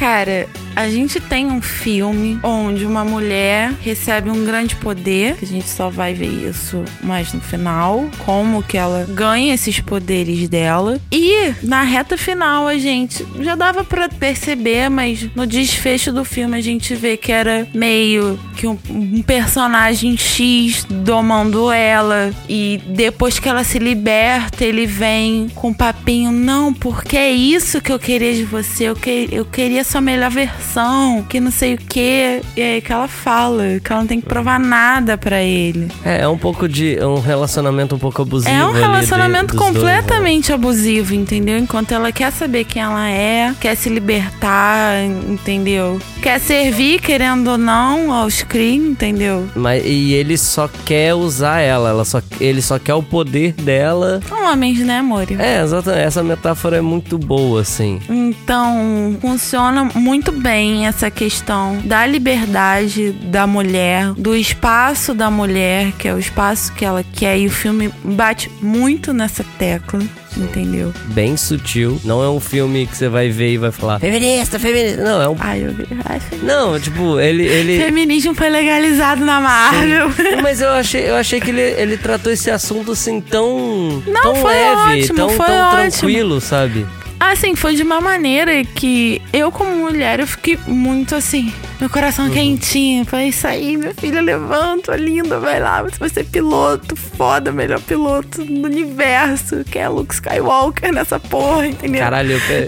Cara, 0.00 0.48
a 0.74 0.88
gente 0.88 1.20
tem 1.20 1.46
um 1.46 1.60
filme 1.60 2.40
onde 2.42 2.86
uma 2.86 3.04
mulher 3.04 3.70
recebe 3.82 4.30
um 4.30 4.46
grande 4.46 4.74
poder, 4.76 5.36
que 5.36 5.44
a 5.44 5.48
gente 5.48 5.68
só 5.68 5.90
vai 5.90 6.14
ver 6.14 6.48
isso 6.48 6.82
mais 7.02 7.34
no 7.34 7.40
final, 7.42 8.08
como 8.24 8.62
que 8.62 8.78
ela 8.78 9.06
ganha 9.10 9.52
esses 9.52 9.78
poderes 9.78 10.48
dela. 10.48 10.98
E 11.12 11.52
na 11.62 11.82
reta 11.82 12.16
final 12.16 12.66
a 12.66 12.78
gente 12.78 13.26
já 13.40 13.54
dava 13.54 13.84
para 13.84 14.08
perceber, 14.08 14.88
mas 14.88 15.28
no 15.34 15.46
desfecho 15.46 16.10
do 16.12 16.24
filme 16.24 16.56
a 16.56 16.62
gente 16.62 16.94
vê 16.94 17.18
que 17.18 17.30
era 17.30 17.68
meio 17.74 18.40
que 18.56 18.66
um, 18.66 18.78
um 18.88 19.20
personagem 19.20 20.16
X 20.16 20.86
domando 20.88 21.70
ela 21.70 22.32
e 22.48 22.80
depois 22.86 23.38
que 23.38 23.48
ela 23.50 23.64
se 23.64 23.78
liberta, 23.78 24.64
ele 24.64 24.86
vem 24.86 25.50
com 25.54 25.68
um 25.68 25.74
papinho, 25.74 26.30
não, 26.30 26.72
porque 26.72 27.18
é 27.18 27.30
isso 27.30 27.82
que 27.82 27.92
eu 27.92 27.98
queria 27.98 28.32
de 28.32 28.44
você, 28.44 28.84
eu, 28.84 28.96
que, 28.96 29.28
eu 29.30 29.44
queria 29.44 29.84
sua 29.90 30.00
melhor 30.00 30.30
versão 30.30 31.24
que 31.28 31.40
não 31.40 31.50
sei 31.50 31.74
o 31.74 31.78
que. 31.78 32.40
E 32.56 32.62
aí 32.62 32.80
que 32.80 32.92
ela 32.92 33.08
fala, 33.08 33.80
que 33.82 33.92
ela 33.92 34.02
não 34.02 34.06
tem 34.06 34.20
que 34.20 34.26
provar 34.26 34.58
nada 34.60 35.18
para 35.18 35.42
ele. 35.42 35.88
É, 36.04 36.22
é 36.22 36.28
um 36.28 36.38
pouco 36.38 36.68
de. 36.68 36.96
É 36.96 37.06
um 37.06 37.20
relacionamento 37.20 37.96
um 37.96 37.98
pouco 37.98 38.22
abusivo. 38.22 38.54
É 38.54 38.64
um 38.64 38.72
relacionamento 38.72 39.52
de, 39.52 39.58
completamente 39.58 40.48
dois, 40.48 40.48
né? 40.48 40.54
abusivo, 40.54 41.14
entendeu? 41.14 41.58
Enquanto 41.58 41.92
ela 41.92 42.12
quer 42.12 42.30
saber 42.30 42.64
quem 42.64 42.80
ela 42.80 43.08
é, 43.08 43.52
quer 43.60 43.74
se 43.74 43.88
libertar, 43.88 45.02
entendeu? 45.28 45.98
Quer 46.22 46.38
servir, 46.38 47.00
querendo 47.00 47.48
ou 47.48 47.58
não, 47.58 48.12
aos 48.12 48.42
crimes, 48.42 48.90
entendeu? 48.90 49.48
Mas, 49.56 49.82
e 49.84 50.12
ele 50.12 50.36
só 50.36 50.68
quer 50.84 51.14
usar 51.14 51.60
ela, 51.60 51.90
ela 51.90 52.04
só, 52.04 52.22
ele 52.40 52.62
só 52.62 52.78
quer 52.78 52.94
o 52.94 53.02
poder 53.02 53.52
dela. 53.54 54.20
São 54.28 54.52
homens, 54.52 54.78
né, 54.80 54.98
amor? 54.98 55.26
É, 55.38 55.62
exatamente. 55.62 56.04
Essa 56.04 56.22
metáfora 56.22 56.76
é 56.76 56.80
muito 56.80 57.18
boa, 57.18 57.62
assim. 57.62 57.98
Então, 58.08 59.16
funciona 59.20 59.79
muito 59.84 60.32
bem 60.32 60.86
essa 60.86 61.10
questão 61.10 61.78
da 61.84 62.06
liberdade 62.06 63.12
da 63.12 63.46
mulher, 63.46 64.12
do 64.14 64.34
espaço 64.34 65.14
da 65.14 65.30
mulher, 65.30 65.92
que 65.98 66.08
é 66.08 66.14
o 66.14 66.18
espaço 66.18 66.72
que 66.72 66.84
ela 66.84 67.04
quer, 67.04 67.38
e 67.38 67.46
o 67.46 67.50
filme 67.50 67.92
bate 68.04 68.50
muito 68.60 69.12
nessa 69.12 69.44
tecla. 69.58 70.00
Entendeu? 70.36 70.92
Bem 71.06 71.36
sutil. 71.36 72.00
Não 72.04 72.22
é 72.22 72.30
um 72.30 72.38
filme 72.38 72.86
que 72.86 72.96
você 72.96 73.08
vai 73.08 73.30
ver 73.30 73.54
e 73.54 73.58
vai 73.58 73.72
falar 73.72 73.98
feminista, 73.98 74.60
feminista. 74.60 75.02
Não, 75.02 75.20
é 75.20 75.28
um. 75.28 75.36
Ai, 75.40 75.64
eu... 75.64 75.74
Ai, 76.04 76.20
não, 76.42 76.78
tipo, 76.78 77.18
ele, 77.18 77.44
ele. 77.44 77.82
Feminismo 77.82 78.32
foi 78.32 78.48
legalizado 78.48 79.24
na 79.24 79.40
Marvel. 79.40 80.12
Sim. 80.12 80.40
Mas 80.40 80.60
eu 80.60 80.70
achei, 80.70 81.10
eu 81.10 81.16
achei 81.16 81.40
que 81.40 81.50
ele, 81.50 81.60
ele 81.60 81.96
tratou 81.96 82.32
esse 82.32 82.48
assunto 82.48 82.92
assim 82.92 83.20
tão. 83.20 84.02
Não, 84.06 84.22
tão 84.22 84.34
foi 84.36 84.52
leve, 84.52 85.00
ótimo, 85.00 85.16
tão, 85.16 85.30
foi 85.30 85.46
tão 85.46 85.70
tranquilo, 85.70 86.40
sabe? 86.40 86.86
Assim, 87.20 87.54
foi 87.54 87.76
de 87.76 87.82
uma 87.82 88.00
maneira 88.00 88.64
que 88.64 89.20
eu, 89.30 89.52
como 89.52 89.76
mulher, 89.76 90.20
eu 90.20 90.26
fiquei 90.26 90.58
muito 90.66 91.14
assim, 91.14 91.52
meu 91.78 91.90
coração 91.90 92.24
uhum. 92.26 92.32
quentinho. 92.32 93.04
Falei, 93.04 93.28
isso 93.28 93.46
aí, 93.46 93.76
minha 93.76 93.94
filha, 93.94 94.22
levanta, 94.22 94.96
linda, 94.96 95.38
vai 95.38 95.60
lá, 95.60 95.82
você 95.82 95.98
vai 95.98 96.08
ser 96.08 96.24
piloto, 96.24 96.96
foda, 96.96 97.52
melhor 97.52 97.78
piloto 97.80 98.42
do 98.42 98.66
universo, 98.66 99.62
que 99.64 99.78
é 99.78 99.86
Luke 99.86 100.14
Skywalker 100.14 100.94
nessa 100.94 101.20
porra, 101.20 101.66
entendeu? 101.66 102.00
Caralho, 102.00 102.32
eu, 102.32 102.66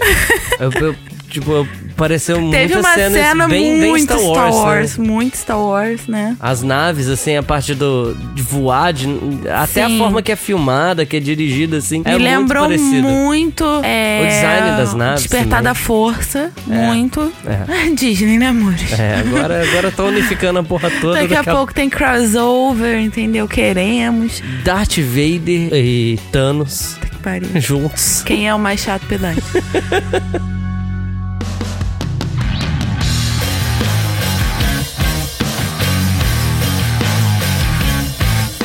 eu, 0.59 0.71
eu 0.87 0.95
tipo, 1.33 1.51
eu 1.51 1.67
pareceu 2.03 2.49
Teve 2.51 2.75
uma 2.75 2.93
cena 2.93 3.47
bem, 3.47 3.77
muito 3.77 3.93
bem 3.93 4.03
Star 4.03 4.19
Wars, 4.19 4.35
Star 4.35 4.53
Wars 4.53 4.97
né? 4.97 5.07
muito 5.07 5.37
Star 5.37 5.59
Wars, 5.59 6.01
né? 6.07 6.35
As 6.37 6.61
naves, 6.61 7.07
assim, 7.07 7.37
a 7.37 7.43
parte 7.43 7.73
do 7.73 8.13
de 8.33 8.41
voar, 8.41 8.91
de, 8.91 9.07
até 9.49 9.87
Sim. 9.87 9.95
a 9.95 9.97
forma 9.97 10.21
que 10.21 10.31
é 10.31 10.35
filmada, 10.35 11.05
que 11.05 11.15
é 11.15 11.19
dirigida, 11.21 11.77
assim, 11.77 11.99
Me 12.05 12.11
é 12.11 12.17
lembrou 12.17 12.67
muito 12.69 13.07
muito 13.07 13.63
é, 13.83 14.21
O 14.21 14.27
design 14.27 14.77
das 14.77 14.93
naves 14.93 15.21
Despertar 15.23 15.49
também. 15.49 15.63
da 15.63 15.73
Força, 15.73 16.51
muito. 16.67 17.31
É. 17.45 17.89
Disney, 17.95 18.37
né, 18.37 18.47
amores? 18.47 18.91
É, 18.99 19.15
agora, 19.19 19.63
agora 19.63 19.91
tá 19.91 20.03
unificando 20.03 20.59
a 20.59 20.63
porra 20.63 20.91
toda. 20.99 21.21
Daqui 21.21 21.35
a 21.35 21.43
pouco 21.43 21.73
tem 21.73 21.89
crossover, 21.89 22.99
entendeu? 22.99 23.47
Queremos. 23.47 24.41
Darth 24.63 24.97
Vader 24.97 25.73
e 25.73 26.19
Thanos 26.31 26.97
Que 26.99 27.15
pariu. 27.17 27.49
juntos. 27.55 28.23
Quem 28.25 28.47
é 28.47 28.53
o 28.53 28.59
mais 28.59 28.81
chato 28.81 29.05
pedante? 29.07 29.41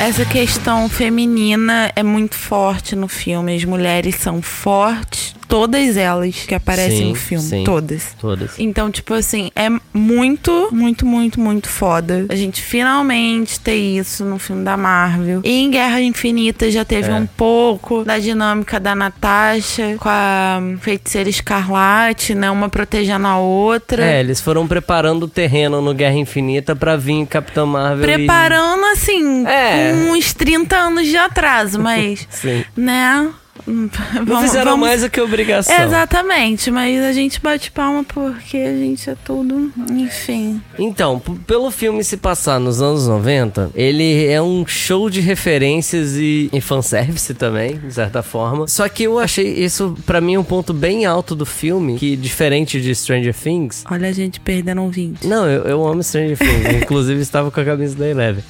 Essa 0.01 0.25
questão 0.25 0.89
feminina 0.89 1.93
é 1.95 2.03
muito 2.05 2.37
forte 2.37 2.95
no 2.95 3.09
filme. 3.09 3.57
As 3.57 3.65
mulheres 3.65 4.15
são 4.15 4.41
fortes, 4.41 5.35
todas 5.49 5.97
elas 5.97 6.37
que 6.47 6.55
aparecem 6.55 6.99
Sim, 6.99 7.09
no 7.09 7.15
filme, 7.15 7.45
sim. 7.49 7.65
todas. 7.65 8.15
Todas. 8.21 8.59
Então, 8.59 8.91
tipo 8.91 9.15
assim, 9.15 9.51
é 9.57 9.69
muito, 9.93 10.69
muito, 10.71 11.07
muito, 11.07 11.41
muito 11.41 11.69
foda. 11.69 12.27
A 12.29 12.37
gente 12.37 12.61
finalmente 12.63 13.59
ter 13.59 13.77
isso 13.77 14.25
no 14.25 14.39
filme 14.39 14.63
da 14.65 14.77
Marvel. 14.77 15.41
E 15.43 15.51
em 15.65 15.71
Guerra 15.71 16.01
Infinita 16.03 16.71
já 16.71 16.85
teve 16.85 17.11
É. 17.11 17.15
um 17.15 17.27
pouco 17.27 18.05
da 18.05 18.19
dinâmica 18.19 18.79
da 18.79 18.95
Natasha 18.95 19.97
com 19.99 20.09
a 20.09 20.61
feiticeira 20.81 21.29
escarlate, 21.29 22.35
né? 22.35 22.51
Uma 22.51 22.69
protegendo 22.69 23.27
a 23.27 23.39
outra. 23.39 24.05
É, 24.05 24.21
eles 24.21 24.41
foram 24.41 24.67
preparando 24.69 25.23
o 25.25 25.29
terreno 25.29 25.81
no 25.81 25.95
Guerra 25.95 26.17
Infinita 26.17 26.77
pra 26.77 26.97
vir 26.97 27.27
Capitão 27.27 27.67
Marvel 27.67 28.05
Preparando, 28.05 28.85
assim, 28.93 29.47
É. 29.47 29.93
com 29.93 30.13
uns 30.13 30.33
30 30.35 30.77
anos 30.77 31.07
de 31.07 31.17
atraso, 31.17 31.81
mas, 31.81 32.21
e... 32.23 32.27
Sim. 32.37 32.65
né? 32.77 33.29
Não 34.15 34.25
Vamos- 34.25 34.43
fizeram 34.45 34.73
vamos- 34.73 34.89
mais 34.89 35.03
do 35.03 35.11
que 35.11 35.21
obrigação. 35.21 35.75
Exatamente, 35.85 36.71
mas 36.71 37.03
a 37.05 37.13
gente 37.13 37.41
bate 37.41 37.71
palma 37.71 38.03
porque 38.05 38.57
a 38.57 38.73
gente 38.77 39.09
é 39.11 39.17
tudo, 39.25 39.71
enfim. 39.91 40.61
Então, 40.79 41.21
pelo 41.47 41.71
filme 41.71 42.03
se 42.03 42.17
passar 42.17 42.59
nos 42.59 42.81
anos 42.81 43.07
90, 43.07 43.71
ele 43.75 44.27
é 44.27 44.41
um 44.41 44.67
show 44.67 45.11
de 45.11 45.21
referências 45.21 46.17
e, 46.17 46.49
e 46.53 46.61
fanservice 46.61 47.35
também, 47.35 47.77
de 47.79 47.93
certa 47.93 48.23
forma. 48.23 48.67
Só 48.69 48.89
que 48.89 49.05
eu 49.05 49.19
achei 49.19 49.53
isso, 49.63 49.97
pra 50.07 50.21
mim, 50.21 50.37
um 50.37 50.45
ponto 50.45 50.73
bem 50.73 51.05
alto 51.07 51.35
do 51.35 51.45
filme, 51.47 51.99
que 51.99 52.17
diferente 52.17 52.81
de 52.81 52.95
Stranger 52.95 53.35
Things... 53.35 53.85
Olha 53.91 54.09
a 54.09 54.13
gente 54.13 54.41
perdendo 54.41 54.81
um 54.83 54.89
vídeo. 54.91 55.29
Não, 55.29 55.47
eu, 55.47 55.63
eu 55.65 55.87
amo 55.87 56.03
Stranger 56.03 56.37
Things, 56.39 56.83
inclusive 56.83 57.21
estava 57.21 57.51
com 57.51 57.61
a 57.61 57.65
camisa 57.65 57.97
da 57.97 58.09
Eleven. 58.09 58.43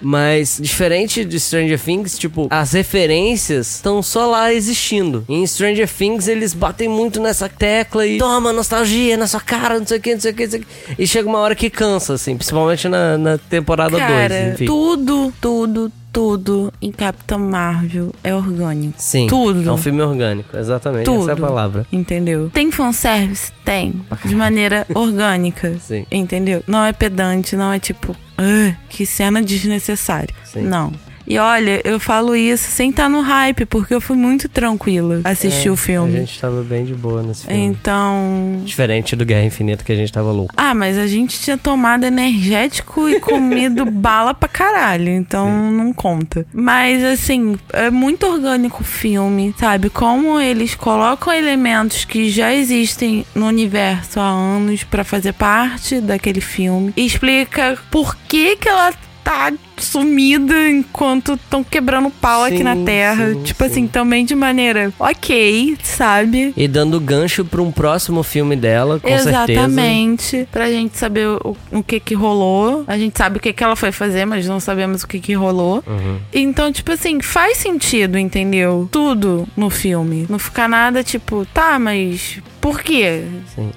Mas, 0.00 0.58
diferente 0.60 1.24
de 1.24 1.40
Stranger 1.40 1.80
Things, 1.80 2.18
tipo, 2.18 2.46
as 2.50 2.72
referências 2.72 3.76
estão 3.76 4.02
só 4.02 4.26
lá 4.26 4.52
existindo. 4.52 5.24
E 5.28 5.34
em 5.34 5.46
Stranger 5.46 5.88
Things, 5.88 6.28
eles 6.28 6.52
batem 6.54 6.88
muito 6.88 7.20
nessa 7.20 7.48
tecla 7.48 8.06
e 8.06 8.18
toma 8.18 8.52
nostalgia 8.52 9.16
na 9.16 9.26
sua 9.26 9.40
cara, 9.40 9.78
não 9.78 9.86
sei 9.86 9.98
o 9.98 10.00
que, 10.00 10.14
não 10.14 10.20
sei 10.20 10.32
o 10.32 10.34
que, 10.34 10.44
não 10.44 10.50
sei 10.50 10.60
o 10.60 10.62
que. 10.62 11.02
E 11.02 11.06
chega 11.06 11.28
uma 11.28 11.38
hora 11.38 11.54
que 11.54 11.70
cansa, 11.70 12.14
assim, 12.14 12.36
principalmente 12.36 12.88
na, 12.88 13.16
na 13.18 13.38
temporada 13.38 13.90
2. 13.90 14.02
Cara, 14.02 14.48
enfim. 14.50 14.66
tudo, 14.66 15.32
tudo, 15.40 15.92
tudo 16.16 16.72
em 16.80 16.90
Capitão 16.90 17.38
Marvel 17.38 18.10
é 18.24 18.34
orgânico. 18.34 18.94
Sim. 18.96 19.26
tudo. 19.26 19.68
É 19.68 19.70
um 19.70 19.76
filme 19.76 20.00
orgânico, 20.00 20.56
exatamente. 20.56 21.02
Essa 21.10 21.10
é 21.10 21.22
a 21.24 21.26
Tudo. 21.36 21.40
palavra. 21.46 21.86
Entendeu? 21.92 22.48
Tem 22.54 22.72
fanservice? 22.72 23.52
Tem. 23.62 24.00
De 24.24 24.34
maneira 24.34 24.86
orgânica. 24.96 25.76
Sim. 25.78 26.06
Entendeu? 26.10 26.64
Não 26.66 26.82
é 26.82 26.94
pedante, 26.94 27.54
não 27.54 27.70
é 27.70 27.78
tipo, 27.78 28.16
"Ah, 28.38 28.74
que 28.88 29.04
cena 29.04 29.42
desnecessária. 29.42 30.34
Sim. 30.42 30.62
Não. 30.62 30.90
E 31.26 31.38
olha, 31.38 31.80
eu 31.84 31.98
falo 31.98 32.36
isso 32.36 32.70
sem 32.70 32.90
estar 32.90 33.08
no 33.08 33.20
hype, 33.20 33.64
porque 33.66 33.94
eu 33.94 34.00
fui 34.00 34.16
muito 34.16 34.48
tranquila 34.48 35.20
assistir 35.24 35.68
É, 35.68 35.70
o 35.70 35.76
filme. 35.76 36.16
A 36.16 36.20
gente 36.20 36.40
tava 36.40 36.62
bem 36.62 36.84
de 36.84 36.94
boa 36.94 37.22
nesse 37.22 37.46
filme. 37.46 37.62
Então. 37.62 38.62
Diferente 38.64 39.16
do 39.16 39.24
Guerra 39.24 39.44
Infinita, 39.44 39.84
que 39.84 39.92
a 39.92 39.96
gente 39.96 40.12
tava 40.12 40.30
louco. 40.30 40.54
Ah, 40.56 40.74
mas 40.74 40.98
a 40.98 41.06
gente 41.06 41.40
tinha 41.40 41.56
tomado 41.58 42.04
energético 42.04 43.08
e 43.08 43.20
comido 43.20 43.84
bala 43.90 44.34
pra 44.34 44.48
caralho, 44.48 45.08
então 45.10 45.70
não 45.72 45.92
conta. 45.92 46.46
Mas 46.52 47.02
assim, 47.04 47.58
é 47.72 47.90
muito 47.90 48.26
orgânico 48.26 48.82
o 48.82 48.84
filme, 48.84 49.54
sabe? 49.58 49.90
Como 49.90 50.38
eles 50.40 50.74
colocam 50.74 51.32
elementos 51.32 52.04
que 52.04 52.28
já 52.30 52.54
existem 52.54 53.24
no 53.34 53.46
universo 53.46 54.20
há 54.20 54.28
anos 54.28 54.84
pra 54.84 55.02
fazer 55.04 55.32
parte 55.32 56.00
daquele 56.00 56.40
filme. 56.40 56.92
E 56.96 57.04
explica 57.04 57.78
por 57.90 58.16
que 58.28 58.56
que 58.56 58.68
ela 58.68 58.92
tá 59.26 59.52
sumida 59.76 60.70
enquanto 60.70 61.34
estão 61.34 61.64
quebrando 61.64 62.10
pau 62.10 62.44
aqui 62.44 62.58
Sim, 62.58 62.62
na 62.62 62.76
Terra. 62.76 63.34
sim, 63.34 63.42
tipo 63.42 63.64
sim. 63.64 63.70
assim, 63.70 63.86
também 63.88 64.24
de 64.24 64.36
maneira 64.36 64.92
ok, 65.00 65.76
sabe? 65.82 66.54
E 66.56 66.68
dando 66.68 67.00
gancho 67.00 67.44
pra 67.44 67.60
um 67.60 67.72
próximo 67.72 68.22
filme 68.22 68.54
dela, 68.54 69.00
com 69.00 69.08
certeza. 69.08 69.30
Exatamente. 69.52 70.48
Pra 70.52 70.70
gente 70.70 70.96
saber 70.96 71.26
o, 71.26 71.56
o 71.72 71.82
que 71.82 71.98
que 71.98 72.14
rolou. 72.14 72.84
A 72.86 72.96
gente 72.96 73.18
sabe 73.18 73.38
o 73.38 73.40
que 73.40 73.52
que 73.52 73.64
ela 73.64 73.74
foi 73.74 73.90
fazer, 73.90 74.24
mas 74.24 74.46
não 74.46 74.60
sabemos 74.60 75.02
o 75.02 75.08
que 75.08 75.18
que 75.18 75.34
rolou. 75.34 75.82
Uhum. 75.84 76.18
Então, 76.32 76.70
tipo 76.70 76.92
assim, 76.92 77.20
faz 77.20 77.58
sentido, 77.58 78.16
entendeu? 78.16 78.88
Tudo 78.92 79.48
no 79.56 79.68
filme. 79.70 80.26
Não 80.30 80.38
fica 80.38 80.68
nada 80.68 81.02
tipo, 81.02 81.44
tá, 81.52 81.80
mas 81.80 82.38
por 82.66 82.82
quê? 82.82 83.22
Sim. 83.54 83.70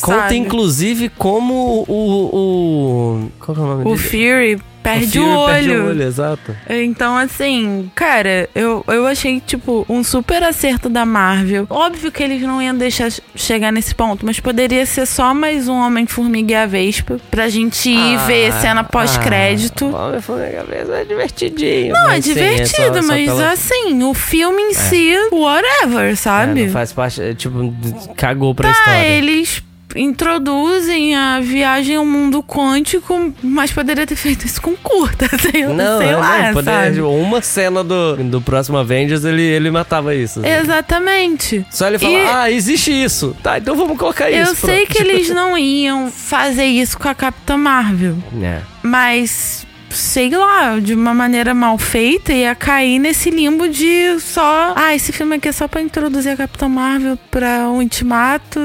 Conta, 0.00 0.20
Sabe? 0.20 0.36
inclusive, 0.36 1.08
como 1.10 1.84
o. 1.88 2.30
o 2.32 3.30
qual 3.44 3.54
que 3.56 3.60
é 3.60 3.64
o 3.64 3.66
nome 3.66 3.82
O 3.82 3.96
dele? 3.96 3.98
Fury 3.98 4.62
perde 4.82 5.20
o 5.20 5.24
o, 5.26 5.40
Fury 5.44 5.52
Perde 5.52 5.70
olho. 5.72 5.84
o 5.84 5.86
olho, 5.88 6.02
exato. 6.04 6.56
Então, 6.70 7.14
assim, 7.14 7.90
cara, 7.94 8.48
eu, 8.54 8.82
eu 8.88 9.06
achei, 9.06 9.38
tipo, 9.38 9.84
um 9.90 10.02
super 10.02 10.42
acerto 10.42 10.88
da 10.88 11.04
Marvel. 11.04 11.66
Óbvio 11.68 12.10
que 12.10 12.22
eles 12.22 12.40
não 12.40 12.62
iam 12.62 12.74
deixar 12.74 13.10
chegar 13.34 13.70
nesse 13.70 13.94
ponto, 13.94 14.24
mas 14.24 14.40
poderia 14.40 14.86
ser 14.86 15.04
só 15.06 15.34
mais 15.34 15.68
um 15.68 15.74
Homem-Formiga 15.74 16.52
e 16.52 16.54
a 16.56 16.64
Vespa 16.66 17.18
pra 17.30 17.50
gente 17.50 17.90
ir 17.90 18.16
Ah, 18.16 18.24
ver 18.26 18.52
cena 18.54 18.82
pós-crédito. 18.82 19.94
Ah, 19.94 20.06
Homem-Formiga 20.08 20.64
é 20.94 21.04
divertidinho. 21.04 21.92
Não, 21.92 22.04
é 22.04 22.12
mas 22.14 22.24
sim, 22.24 22.32
divertido, 22.32 22.94
só- 22.94 23.02
só 23.02 23.06
mas 23.08 23.26
pela- 23.26 23.52
assim, 23.52 24.02
o 24.02 24.14
filme 24.14 24.62
em 24.62 24.72
si, 24.72 25.12
whatever, 25.30 26.12
É, 26.12 26.14
sabe? 26.14 26.64
não 26.64 26.72
faz 26.72 26.90
parte, 26.90 27.20
é, 27.20 27.34
tipo, 27.34 27.74
cagou 28.20 28.54
pra 28.54 28.68
ah, 28.68 28.72
história. 28.72 29.06
eles 29.08 29.62
introduzem 29.96 31.16
a 31.16 31.40
viagem 31.40 31.96
ao 31.96 32.04
mundo 32.06 32.42
quântico, 32.44 33.32
mas 33.42 33.72
poderia 33.72 34.06
ter 34.06 34.14
feito 34.14 34.46
isso 34.46 34.60
com 34.62 34.76
curta, 34.76 35.26
sei, 35.38 35.64
Não, 35.66 35.98
sei 35.98 36.08
é, 36.10 36.16
lá, 36.16 36.42
não, 36.46 36.52
poderia- 36.54 37.06
uma 37.06 37.42
cena 37.42 37.82
do, 37.82 38.16
do 38.22 38.40
próximo 38.40 38.78
Avengers, 38.78 39.24
ele, 39.24 39.42
ele 39.42 39.70
matava 39.70 40.14
isso. 40.14 40.38
assim. 40.40 40.48
Exatamente. 40.48 41.66
Só 41.70 41.88
ele 41.88 41.98
fala, 41.98 42.12
E- 42.12 42.26
ah, 42.28 42.50
existe 42.50 42.90
isso. 42.92 43.36
Tá, 43.42 43.58
então 43.58 43.74
vamos 43.74 43.98
colocar 43.98 44.30
isso. 44.30 44.50
Eu 44.50 44.54
sei 44.54 44.86
pronto. 44.86 44.96
que 44.96 45.02
eles 45.02 45.30
não 45.34 45.56
iam 45.58 46.10
fazer 46.10 46.66
isso 46.66 46.96
com 46.98 47.08
a 47.08 47.14
Capitã 47.14 47.56
Marvel, 47.56 48.16
É. 48.42 48.60
mas 48.82 49.66
sei 49.90 50.30
lá, 50.30 50.78
de 50.78 50.94
uma 50.94 51.12
maneira 51.14 51.54
mal 51.54 51.76
feita, 51.78 52.32
ia 52.32 52.54
cair 52.54 52.98
nesse 52.98 53.30
limbo 53.30 53.68
de 53.68 54.18
só. 54.20 54.72
Ah, 54.76 54.94
esse 54.94 55.12
filme 55.12 55.36
aqui 55.36 55.48
é 55.48 55.52
só 55.52 55.68
pra 55.68 55.80
introduzir 55.80 56.32
a 56.32 56.36
Capitã 56.36 56.68
Marvel 56.68 57.18
pra 57.30 57.68
um 57.68 57.78
ultimato, 57.78 58.60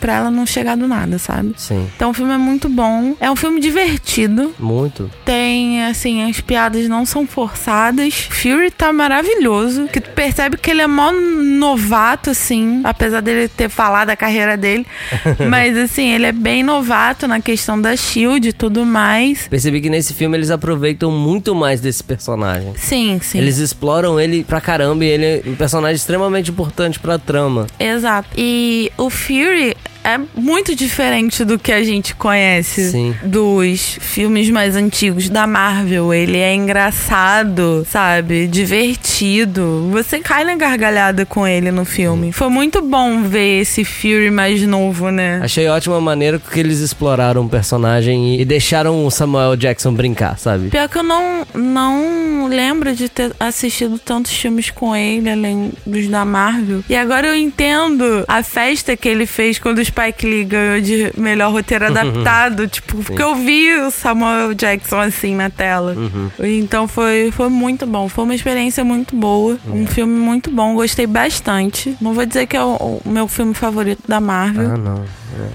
pra 0.00 0.14
ela 0.14 0.30
não 0.30 0.46
chegar 0.46 0.76
do 0.76 0.86
nada, 0.88 1.18
sabe? 1.18 1.54
Sim. 1.56 1.88
Então 1.96 2.10
o 2.10 2.14
filme 2.14 2.32
é 2.32 2.38
muito 2.38 2.68
bom. 2.68 3.14
É 3.20 3.30
um 3.30 3.36
filme 3.36 3.60
divertido. 3.60 4.54
Muito. 4.58 5.10
Tem, 5.24 5.84
assim, 5.84 6.28
as 6.28 6.40
piadas 6.40 6.88
não 6.88 7.04
são 7.04 7.26
forçadas. 7.26 8.14
Fury 8.30 8.70
tá 8.70 8.92
maravilhoso. 8.92 9.88
Que 9.88 10.00
tu 10.00 10.10
percebe 10.10 10.56
que 10.56 10.70
ele 10.70 10.82
é 10.82 10.86
mó 10.86 11.12
novato, 11.12 12.30
assim. 12.30 12.80
Apesar 12.84 13.20
dele 13.20 13.48
ter 13.48 13.68
falado 13.68 14.10
a 14.10 14.16
carreira 14.16 14.56
dele. 14.56 14.86
Mas, 15.48 15.76
assim, 15.76 16.08
ele 16.10 16.26
é 16.26 16.32
bem 16.32 16.62
novato 16.62 17.26
na 17.26 17.40
questão 17.40 17.80
da 17.80 17.96
Shield 17.96 18.48
e 18.48 18.52
tudo 18.52 18.84
mais. 18.84 19.48
Percebi 19.48 19.80
que 19.80 19.90
nesse 19.90 20.14
filme 20.14 20.36
eles 20.36 20.50
aproveitam 20.68 21.10
muito 21.10 21.54
mais 21.54 21.80
desse 21.80 22.04
personagem. 22.04 22.74
Sim, 22.76 23.18
sim. 23.22 23.38
Eles 23.38 23.56
exploram 23.56 24.20
ele 24.20 24.44
pra 24.44 24.60
caramba 24.60 25.02
e 25.02 25.08
ele 25.08 25.24
é 25.24 25.42
um 25.46 25.54
personagem 25.54 25.96
extremamente 25.96 26.50
importante 26.50 27.00
pra 27.00 27.18
trama. 27.18 27.66
Exato. 27.80 28.28
E 28.36 28.92
o 28.98 29.08
Fury 29.08 29.74
é 30.08 30.20
muito 30.34 30.74
diferente 30.74 31.44
do 31.44 31.58
que 31.58 31.70
a 31.70 31.84
gente 31.84 32.14
conhece 32.14 32.92
Sim. 32.92 33.14
dos 33.22 33.98
filmes 34.00 34.48
mais 34.48 34.74
antigos 34.74 35.28
da 35.28 35.46
Marvel. 35.46 36.14
Ele 36.14 36.38
é 36.38 36.54
engraçado, 36.54 37.86
sabe? 37.88 38.46
Divertido. 38.46 39.88
Você 39.92 40.20
cai 40.20 40.44
na 40.44 40.56
gargalhada 40.56 41.26
com 41.26 41.46
ele 41.46 41.70
no 41.70 41.84
filme. 41.84 42.32
Foi 42.32 42.48
muito 42.48 42.80
bom 42.80 43.22
ver 43.22 43.60
esse 43.60 43.84
Fury 43.84 44.30
mais 44.30 44.62
novo, 44.62 45.10
né? 45.10 45.40
Achei 45.42 45.68
ótima 45.68 45.98
a 45.98 46.00
maneira 46.00 46.38
que 46.38 46.58
eles 46.58 46.78
exploraram 46.78 47.44
o 47.44 47.48
personagem 47.48 48.36
e, 48.36 48.40
e 48.40 48.44
deixaram 48.46 49.04
o 49.04 49.10
Samuel 49.10 49.56
Jackson 49.56 49.92
brincar, 49.92 50.38
sabe? 50.38 50.70
Pior 50.70 50.88
que 50.88 50.98
eu 50.98 51.02
não, 51.02 51.46
não 51.54 52.48
lembro 52.48 52.94
de 52.94 53.10
ter 53.10 53.32
assistido 53.38 53.98
tantos 53.98 54.32
filmes 54.32 54.70
com 54.70 54.96
ele, 54.96 55.28
além 55.28 55.72
dos 55.86 56.08
da 56.08 56.24
Marvel. 56.24 56.82
E 56.88 56.96
agora 56.96 57.26
eu 57.26 57.36
entendo 57.36 58.24
a 58.26 58.42
festa 58.42 58.96
que 58.96 59.08
ele 59.08 59.26
fez 59.26 59.58
quando 59.58 59.78
os 59.78 59.90
Spike 59.98 60.26
Lee 60.26 60.44
ganhou 60.44 60.80
de 60.80 61.12
melhor 61.16 61.52
roteiro 61.52 61.86
adaptado, 61.88 62.68
tipo, 62.68 63.02
porque 63.02 63.22
eu 63.22 63.34
vi 63.34 63.74
o 63.74 63.90
Samuel 63.90 64.54
Jackson 64.54 65.00
assim 65.00 65.34
na 65.34 65.50
tela. 65.50 65.94
Uhum. 65.94 66.30
Então 66.40 66.86
foi, 66.86 67.30
foi 67.32 67.48
muito 67.48 67.86
bom. 67.86 68.08
Foi 68.08 68.24
uma 68.24 68.34
experiência 68.34 68.84
muito 68.84 69.16
boa. 69.16 69.58
Um 69.66 69.86
filme 69.86 70.14
muito 70.14 70.50
bom. 70.50 70.74
Gostei 70.74 71.06
bastante. 71.06 71.96
Não 72.00 72.12
vou 72.12 72.24
dizer 72.24 72.46
que 72.46 72.56
é 72.56 72.62
o, 72.62 73.00
o 73.04 73.08
meu 73.08 73.26
filme 73.26 73.54
favorito 73.54 74.02
da 74.06 74.20
Marvel. 74.20 74.70
Ah, 74.74 74.76
não. 74.76 75.04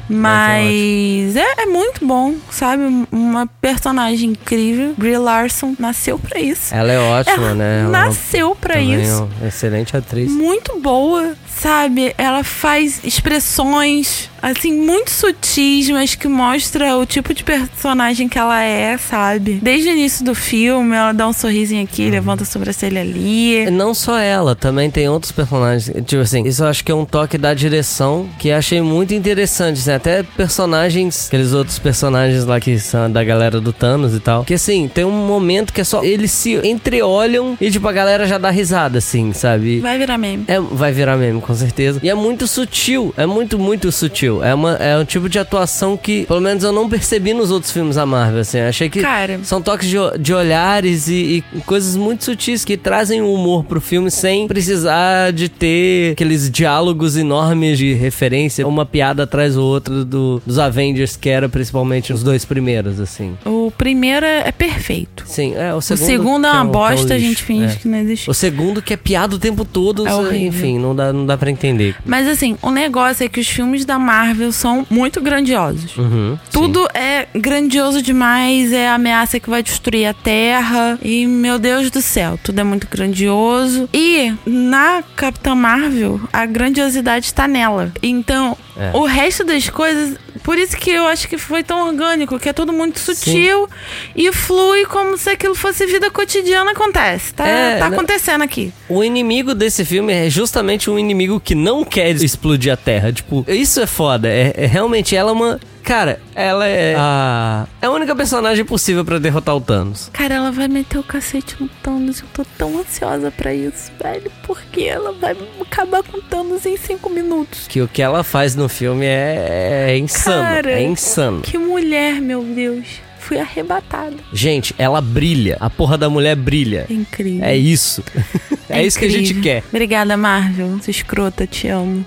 Mas 0.08 1.36
é, 1.36 1.64
é, 1.64 1.66
muito 1.66 2.06
bom, 2.06 2.36
sabe? 2.50 2.84
Uma 3.12 3.48
personagem 3.48 4.32
incrível. 4.32 4.94
Brie 4.98 5.18
Larson 5.18 5.76
nasceu 5.80 6.18
pra 6.20 6.40
isso. 6.40 6.74
Ela 6.74 6.94
é 6.94 7.00
ótima, 7.00 7.48
Ela 7.48 7.56
né? 7.56 7.82
Ela 7.82 7.90
nasceu 7.90 8.56
pra 8.56 8.76
também 8.76 9.02
isso. 9.02 9.28
É 9.42 9.48
excelente 9.48 9.96
atriz. 9.96 10.32
Muito 10.32 10.80
boa, 10.80 11.34
sabe? 11.48 12.14
Ela 12.18 12.44
faz 12.44 13.04
expressões 13.04 14.30
assim 14.44 14.74
muito 14.74 15.10
sutis, 15.10 15.90
mas 15.90 16.16
que 16.16 16.28
mostra 16.28 16.98
o 16.98 17.06
tipo 17.06 17.34
de 17.34 17.46
personagem 17.46 18.28
que 18.28 18.38
ela 18.38 18.62
é, 18.62 18.98
sabe? 18.98 19.60
Desde 19.62 19.88
o 19.88 19.92
início 19.94 20.26
do 20.26 20.36
filme, 20.36 20.94
ela 20.94 21.14
dá 21.14 21.26
um 21.28 21.34
sorrisinho 21.34 21.82
aqui, 21.82 22.10
levanta 22.10 22.44
a 22.44 22.46
sobrancelha 22.46 23.00
ali. 23.00 23.72
Não 23.72 23.94
só 23.94 24.20
ela, 24.20 24.54
também 24.54 24.92
tem 24.92 25.08
outros 25.08 25.32
personagens. 25.32 25.90
Tipo 26.06 26.22
assim, 26.22 26.46
isso 26.46 26.64
eu 26.64 26.68
acho 26.68 26.84
que 26.84 26.92
é 26.92 26.96
um 26.96 27.06
toque 27.06 27.38
da 27.38 27.54
direção 27.54 28.30
que 28.38 28.52
achei 28.52 28.82
muito 28.82 29.14
interessante. 29.14 29.80
Assim, 29.80 29.92
até 29.92 30.24
personagens, 30.24 31.28
aqueles 31.28 31.54
outros 31.54 31.80
personagens 31.80 32.44
lá 32.44 32.60
que 32.60 32.78
são 32.80 33.10
da 33.10 33.24
galera 33.24 33.62
do 33.62 33.72
Thanos 33.72 34.14
e 34.14 34.20
tal. 34.20 34.44
Que 34.44 34.56
assim, 34.56 34.90
tem 34.94 35.06
um 35.06 35.26
momento 35.26 35.72
que 35.72 35.80
é 35.80 35.84
só 35.86 36.04
eles 36.04 36.32
se 36.32 36.56
entreolham 36.68 37.58
e 37.62 37.72
tipo 37.72 37.88
a 37.88 37.94
galera 37.94 38.28
já 38.28 38.38
dá 38.38 38.50
risada, 38.50 38.98
assim, 38.98 39.32
sabe? 39.32 39.80
Vai 39.80 39.98
virar 39.98 40.18
meme. 40.18 40.44
É, 40.50 40.60
vai 40.60 40.92
virar 40.92 41.16
meme, 41.16 41.40
com 41.40 41.56
certeza. 41.56 42.02
E 42.04 42.10
é 42.10 42.14
muito 42.14 42.46
sutil, 42.46 43.14
é 43.16 43.26
muito, 43.26 43.58
muito 43.58 43.90
sutil. 43.90 44.33
É, 44.42 44.54
uma, 44.54 44.74
é 44.76 44.98
um 44.98 45.04
tipo 45.06 45.28
de 45.28 45.38
atuação 45.38 45.98
que, 45.98 46.26
pelo 46.26 46.40
menos, 46.42 46.64
eu 46.64 46.72
não 46.72 46.90
percebi 46.90 47.34
nos 47.34 47.52
outros 47.52 47.72
filmes 47.72 47.96
da 47.98 48.06
Marvel, 48.06 48.40
assim. 48.42 48.60
Achei 48.62 48.90
que 48.90 49.02
Cara. 49.02 49.40
são 49.44 49.62
toques 49.62 49.90
de, 49.90 49.98
de 50.20 50.34
olhares 50.34 51.08
e, 51.10 51.44
e 51.54 51.60
coisas 51.62 51.96
muito 51.96 52.24
sutis 52.24 52.64
que 52.64 52.78
trazem 52.78 53.22
o 53.22 53.34
humor 53.34 53.64
pro 53.66 53.82
filme 53.82 54.10
sem 54.10 54.48
precisar 54.48 55.32
de 55.34 55.50
ter 55.50 56.14
aqueles 56.14 56.50
diálogos 56.50 57.18
enormes 57.18 57.78
de 57.78 57.94
referência, 57.94 58.66
uma 58.68 58.86
piada 58.86 59.24
atrás 59.24 59.56
do 59.56 59.64
outro 59.64 60.06
do, 60.06 60.42
dos 60.46 60.58
Avengers, 60.60 61.16
que 61.18 61.30
era 61.30 61.50
principalmente 61.50 62.14
os 62.14 62.24
dois 62.24 62.46
primeiros, 62.46 63.00
assim. 63.00 63.36
O 63.46 63.72
primeiro 63.78 64.26
é 64.26 64.52
perfeito. 64.52 65.24
Sim, 65.28 65.54
é 65.56 65.74
o 65.74 65.78
O 65.78 65.82
segundo. 65.82 66.06
segundo 66.06 66.48
é 66.48 66.50
que 66.52 66.56
uma 66.56 66.64
um- 66.64 66.68
um 66.68 66.72
bosta, 66.72 67.14
a 67.14 67.18
lixo. 67.18 67.30
gente 67.30 67.44
finge 67.44 67.74
É. 67.74 67.78
que 67.78 67.88
não 67.88 67.98
existe. 67.98 68.30
O 68.30 68.34
segundo 68.34 68.82
que 68.82 68.94
é 68.94 68.98
piada 68.98 69.36
o 69.36 69.40
tempo 69.40 69.66
todo, 69.66 70.08
É 70.08 70.38
enfim, 70.38 70.80
não 70.80 70.96
dá, 70.96 71.12
não 71.12 71.26
dá 71.26 71.38
pra 71.38 71.50
entender. 71.52 71.96
Mas 72.06 72.28
assim, 72.28 72.58
o 72.62 72.70
negócio 72.72 73.24
é 73.26 73.30
que 73.30 73.40
os 73.40 73.48
filmes 73.48 73.86
da 73.86 73.98
Marvel 74.00 74.23
são 74.52 74.86
muito 74.90 75.22
grandiosos. 75.22 75.98
Uhum, 75.98 76.38
Tudo 76.52 76.88
é 76.94 77.28
grandioso 77.36 78.02
demais, 78.02 78.72
é 78.72 78.88
a 78.90 78.96
ameaça 78.96 79.40
que 79.40 79.50
vai 79.50 79.62
destruir 79.64 80.06
a 80.06 80.14
Terra. 80.14 80.98
E, 81.02 81.26
meu 81.26 81.58
Deus 81.60 81.90
do 81.90 82.02
céu, 82.02 82.40
tudo 82.44 82.60
é 82.60 82.64
muito 82.64 82.88
grandioso. 82.90 83.90
E 83.94 84.34
na 84.46 85.04
Capitã 85.16 85.56
Marvel, 85.56 86.20
a 86.32 86.46
grandiosidade 86.46 87.26
está 87.26 87.48
nela. 87.48 87.92
Então, 88.02 88.58
É. 88.78 88.92
o 88.94 89.06
resto 89.06 89.44
das 89.44 89.70
coisas. 89.70 90.16
Por 90.44 90.58
isso 90.58 90.76
que 90.78 90.92
eu 90.92 91.08
acho 91.08 91.28
que 91.28 91.38
foi 91.38 91.64
tão 91.64 91.88
orgânico, 91.88 92.38
que 92.38 92.50
é 92.50 92.54
tudo 92.54 92.74
muito 92.74 93.00
sutil 93.00 93.70
e 94.16 94.32
flui 94.34 94.86
como 94.86 95.18
se 95.18 95.30
aquilo 95.30 95.56
fosse 95.56 95.86
vida 95.86 96.12
cotidiana 96.12 96.72
acontece. 96.72 97.34
Tá, 97.34 97.48
É, 97.48 97.78
tá 97.78 97.90
né? 97.90 97.96
acontecendo 97.96 98.44
aqui. 98.44 98.74
O 98.90 99.04
inimigo 99.04 99.56
desse 99.56 99.86
filme 99.86 100.12
é 100.14 100.30
justamente 100.30 100.90
um 100.90 101.00
inimigo 101.00 101.40
que 101.40 101.56
não 101.56 101.84
quer 101.86 102.12
explodir 102.16 102.72
a 102.74 102.78
Terra. 102.78 103.12
Tipo, 103.12 103.46
isso 103.48 103.80
é 103.80 103.88
foda. 103.88 104.28
É, 104.28 104.54
é 104.56 104.66
realmente 104.66 105.16
ela 105.16 105.30
é 105.30 105.34
uma. 105.34 105.60
Cara, 105.84 106.20
ela 106.34 106.66
é 106.68 106.96
a. 106.98 107.68
É 107.82 107.86
a 107.86 107.92
única 107.92 108.16
personagem 108.16 108.64
possível 108.64 109.04
pra 109.04 109.20
derrotar 109.20 109.56
o 109.56 109.62
Thanos. 109.62 110.10
Cara, 110.14 110.36
ela 110.36 110.52
vai 110.52 110.68
meter 110.68 110.98
o 110.98 111.04
cacete 111.04 111.56
no 111.60 111.68
Thanos. 111.68 112.22
Eu 112.22 112.28
tô 112.34 112.46
tão 112.58 112.80
ansiosa 112.80 113.30
pra 113.32 113.54
isso, 113.54 113.92
velho. 114.02 114.32
Porque 114.48 114.84
ela 114.84 115.12
vai 115.12 115.36
acabar 115.62 116.02
com 116.04 116.18
o 116.18 116.22
Thanos 116.22 116.66
em 116.66 116.78
cinco 116.78 117.10
minutos. 117.10 117.68
Que 117.68 117.82
o 117.82 117.88
que 117.88 118.02
ela 118.02 118.24
faz 118.24 118.56
no 118.56 118.70
filme 118.70 119.06
é, 119.06 119.88
é 119.90 119.98
insano. 119.98 120.42
Cara, 120.44 120.72
é 120.72 120.84
insano. 120.84 121.42
Que 121.42 121.58
mulher, 121.58 122.22
meu 122.22 122.44
Deus. 122.44 122.88
Fui 123.20 123.40
arrebatada. 123.40 124.18
Gente, 124.34 124.76
ela 124.78 125.00
brilha. 125.00 125.56
A 125.60 125.70
porra 125.70 125.98
da 125.98 126.10
mulher 126.10 126.36
brilha. 126.36 126.86
É 126.90 126.94
incrível. 126.94 127.44
É 127.44 127.56
isso. 127.56 128.04
É, 128.70 128.82
isso 128.82 128.98
que 128.98 129.06
a 129.06 129.10
gente 129.10 129.36
quer. 129.36 129.62
Obrigada, 129.70 130.18
Marvel. 130.18 130.80
Sua 130.82 130.90
escrota, 130.90 131.46
te 131.46 131.68
amo. 131.68 132.04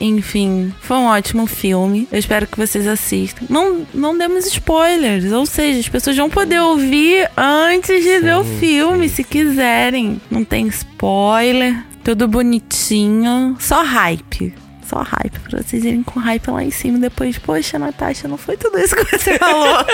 Enfim, 0.00 0.72
foi 0.80 0.96
um 0.96 1.06
ótimo 1.06 1.46
filme. 1.46 2.08
Eu 2.10 2.18
espero 2.18 2.46
que 2.46 2.58
vocês 2.58 2.86
assistam. 2.86 3.44
Não, 3.48 3.86
não 3.92 4.16
demos 4.16 4.46
spoilers, 4.46 5.32
ou 5.32 5.44
seja, 5.44 5.80
as 5.80 5.88
pessoas 5.88 6.16
vão 6.16 6.30
poder 6.30 6.60
ouvir 6.60 7.28
antes 7.36 8.02
de 8.02 8.20
ver 8.20 8.36
o 8.36 8.44
filme, 8.44 9.08
se 9.08 9.24
quiserem. 9.24 10.20
Não 10.30 10.44
tem 10.44 10.66
spoiler, 10.68 11.84
tudo 12.04 12.28
bonitinho, 12.28 13.56
só 13.58 13.82
hype. 13.82 14.54
Só 14.86 15.02
hype, 15.02 15.38
pra 15.40 15.60
vocês 15.60 15.84
irem 15.84 16.02
com 16.02 16.18
hype 16.18 16.50
lá 16.50 16.64
em 16.64 16.70
cima. 16.70 16.98
Depois, 16.98 17.36
poxa, 17.36 17.78
Natasha, 17.78 18.26
não 18.26 18.38
foi 18.38 18.56
tudo 18.56 18.78
isso 18.78 18.96
que 18.96 19.18
você 19.18 19.36
falou. 19.38 19.84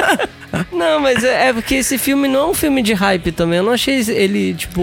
Não, 0.70 1.00
mas 1.00 1.24
é, 1.24 1.48
é 1.48 1.52
porque 1.52 1.74
esse 1.74 1.98
filme 1.98 2.28
não 2.28 2.40
é 2.40 2.46
um 2.50 2.54
filme 2.54 2.80
de 2.80 2.92
hype 2.92 3.32
também. 3.32 3.58
Eu 3.58 3.64
não 3.64 3.72
achei 3.72 3.96
ele, 4.08 4.54
tipo. 4.54 4.82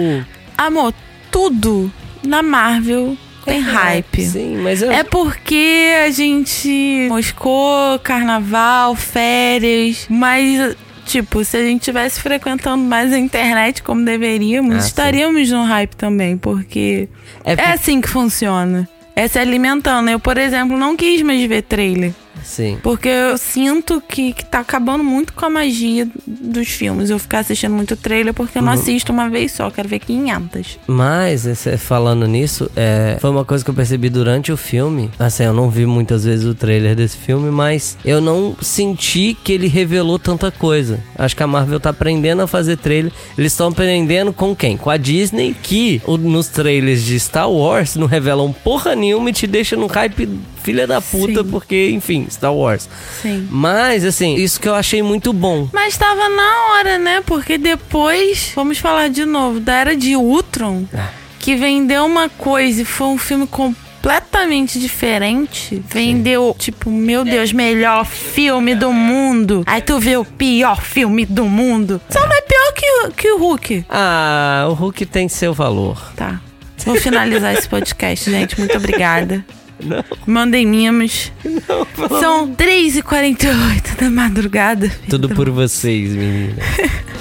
Amor, 0.57 0.93
tudo 1.31 1.89
na 2.23 2.43
Marvel 2.43 3.17
tem 3.45 3.59
hype. 3.59 4.25
Sim, 4.25 4.57
mas 4.63 4.81
eu. 4.81 4.91
É 4.91 5.03
porque 5.03 5.89
a 6.05 6.09
gente 6.11 7.07
moscou, 7.09 7.97
carnaval, 7.99 8.95
férias, 8.95 10.05
mas. 10.09 10.75
Tipo, 11.05 11.43
se 11.43 11.57
a 11.57 11.61
gente 11.63 11.81
tivesse 11.81 12.21
frequentando 12.21 12.83
mais 12.83 13.11
a 13.11 13.17
internet 13.17 13.81
como 13.83 14.05
deveríamos, 14.05 14.75
Ah, 14.75 14.79
sim. 14.81 14.87
estaríamos 14.87 15.49
no 15.49 15.63
hype 15.63 15.93
também, 15.95 16.37
porque 16.37 17.09
É 17.43 17.53
é, 17.53 17.71
assim 17.73 17.99
que 17.99 18.07
funciona. 18.07 18.87
É 19.15 19.27
se 19.27 19.37
alimentando. 19.37 20.09
Eu, 20.09 20.19
por 20.19 20.37
exemplo, 20.37 20.77
não 20.77 20.95
quis 20.95 21.21
mais 21.21 21.43
ver 21.49 21.63
trailer. 21.63 22.13
Sim. 22.43 22.77
Porque 22.81 23.07
eu 23.09 23.37
sinto 23.37 24.01
que, 24.01 24.33
que 24.33 24.45
tá 24.45 24.59
acabando 24.59 25.03
muito 25.03 25.33
com 25.33 25.45
a 25.45 25.49
magia 25.49 26.07
dos 26.27 26.67
filmes. 26.69 27.09
Eu 27.09 27.19
ficar 27.19 27.39
assistindo 27.39 27.73
muito 27.73 27.95
trailer, 27.95 28.33
porque 28.33 28.57
eu 28.57 28.61
não 28.61 28.71
assisto 28.73 29.11
uma 29.11 29.29
vez 29.29 29.51
só, 29.51 29.69
quero 29.69 29.87
ver 29.87 29.99
500. 29.99 30.79
Mas, 30.87 31.45
esse- 31.45 31.77
falando 31.77 32.25
nisso, 32.27 32.69
é, 32.75 33.17
foi 33.19 33.29
uma 33.29 33.45
coisa 33.45 33.63
que 33.63 33.69
eu 33.69 33.73
percebi 33.75 34.09
durante 34.09 34.51
o 34.51 34.57
filme. 34.57 35.09
Assim, 35.19 35.43
eu 35.43 35.53
não 35.53 35.69
vi 35.69 35.85
muitas 35.85 36.23
vezes 36.25 36.45
o 36.45 36.53
trailer 36.55 36.95
desse 36.95 37.17
filme, 37.17 37.49
mas 37.51 37.97
eu 38.03 38.19
não 38.21 38.55
senti 38.61 39.37
que 39.43 39.53
ele 39.53 39.67
revelou 39.67 40.17
tanta 40.19 40.51
coisa. 40.51 40.99
Acho 41.17 41.35
que 41.35 41.43
a 41.43 41.47
Marvel 41.47 41.79
tá 41.79 41.89
aprendendo 41.91 42.41
a 42.41 42.47
fazer 42.47 42.77
trailer. 42.77 43.11
Eles 43.37 43.51
estão 43.53 43.67
aprendendo 43.67 44.33
com 44.33 44.55
quem? 44.55 44.77
Com 44.77 44.89
a 44.89 44.97
Disney, 44.97 45.55
que 45.61 46.01
nos 46.19 46.47
trailers 46.47 47.03
de 47.03 47.19
Star 47.19 47.49
Wars 47.49 47.95
não 47.95 48.07
revelam 48.07 48.51
porra 48.51 48.95
nenhuma 48.95 49.29
e 49.29 49.33
te 49.33 49.47
deixa 49.47 49.75
num 49.75 49.87
hype 49.87 50.27
filha 50.61 50.87
da 50.87 51.01
puta, 51.01 51.43
Sim. 51.43 51.49
porque, 51.49 51.89
enfim, 51.91 52.27
Star 52.29 52.53
Wars. 52.53 52.87
Sim. 53.21 53.47
Mas, 53.49 54.05
assim, 54.05 54.35
isso 54.35 54.59
que 54.59 54.67
eu 54.67 54.75
achei 54.75 55.01
muito 55.01 55.33
bom. 55.33 55.67
Mas 55.73 55.97
tava 55.97 56.29
na 56.29 56.71
hora, 56.71 56.97
né? 56.97 57.21
Porque 57.25 57.57
depois, 57.57 58.51
vamos 58.55 58.77
falar 58.77 59.09
de 59.09 59.25
novo, 59.25 59.59
da 59.59 59.73
era 59.73 59.95
de 59.95 60.15
Ultron, 60.15 60.85
ah. 60.93 61.09
que 61.39 61.55
vendeu 61.55 62.05
uma 62.05 62.29
coisa 62.29 62.81
e 62.81 62.85
foi 62.85 63.07
um 63.07 63.17
filme 63.17 63.47
completamente 63.47 64.79
diferente. 64.79 65.83
Vendeu, 65.87 66.55
tipo, 66.57 66.89
meu 66.89 67.23
Deus, 67.23 67.51
melhor 67.51 68.05
filme 68.05 68.75
do 68.75 68.91
mundo. 68.91 69.63
Aí 69.65 69.81
tu 69.81 69.99
vê 69.99 70.17
o 70.17 70.25
pior 70.25 70.81
filme 70.81 71.25
do 71.25 71.45
mundo. 71.45 72.01
Só 72.09 72.19
não 72.19 72.35
é 72.35 72.41
pior 72.41 72.73
que, 72.73 73.11
que 73.21 73.31
o 73.31 73.37
Hulk. 73.39 73.85
Ah, 73.89 74.67
o 74.69 74.73
Hulk 74.73 75.05
tem 75.05 75.27
seu 75.27 75.53
valor. 75.53 76.11
Tá. 76.15 76.39
Vou 76.85 76.95
finalizar 76.95 77.53
esse 77.53 77.69
podcast, 77.69 78.29
gente. 78.29 78.57
Muito 78.57 78.75
obrigada. 78.75 79.45
Não. 79.83 80.03
Mandem 80.25 80.65
mimos. 80.65 81.31
Não, 81.43 82.19
São 82.19 82.55
3h48 82.55 83.99
da 83.99 84.09
madrugada. 84.09 84.91
Tudo 85.09 85.29
por 85.29 85.49
vocês, 85.49 86.11
menina. 86.11 86.55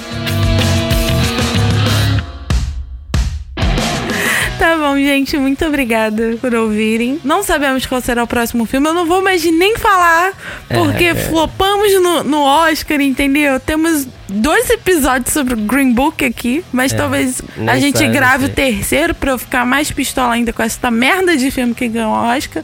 Tá 4.61 4.77
bom, 4.77 4.95
gente. 4.95 5.35
Muito 5.37 5.65
obrigada 5.65 6.37
por 6.39 6.53
ouvirem. 6.53 7.19
Não 7.23 7.41
sabemos 7.41 7.87
qual 7.87 7.99
será 7.99 8.23
o 8.23 8.27
próximo 8.27 8.63
filme. 8.67 8.87
Eu 8.87 8.93
não 8.93 9.07
vou 9.07 9.19
mais 9.23 9.43
nem 9.43 9.75
falar, 9.75 10.33
é, 10.69 10.77
porque 10.77 11.05
é, 11.05 11.09
é. 11.09 11.15
flopamos 11.15 11.91
no, 11.99 12.23
no 12.23 12.41
Oscar, 12.43 13.01
entendeu? 13.01 13.59
Temos 13.59 14.07
dois 14.31 14.69
episódios 14.69 15.33
sobre 15.33 15.53
o 15.53 15.57
Green 15.57 15.93
Book 15.93 16.23
aqui, 16.23 16.63
mas 16.71 16.93
é, 16.93 16.97
talvez 16.97 17.41
a 17.67 17.77
gente 17.77 18.07
grave 18.07 18.45
o 18.45 18.49
terceiro 18.49 19.13
pra 19.13 19.31
eu 19.31 19.37
ficar 19.37 19.65
mais 19.65 19.91
pistola 19.91 20.33
ainda 20.33 20.53
com 20.53 20.63
essa 20.63 20.89
merda 20.89 21.35
de 21.35 21.51
filme 21.51 21.73
que 21.73 21.87
ganhou 21.87 22.11
o 22.11 22.35
Oscar. 22.35 22.63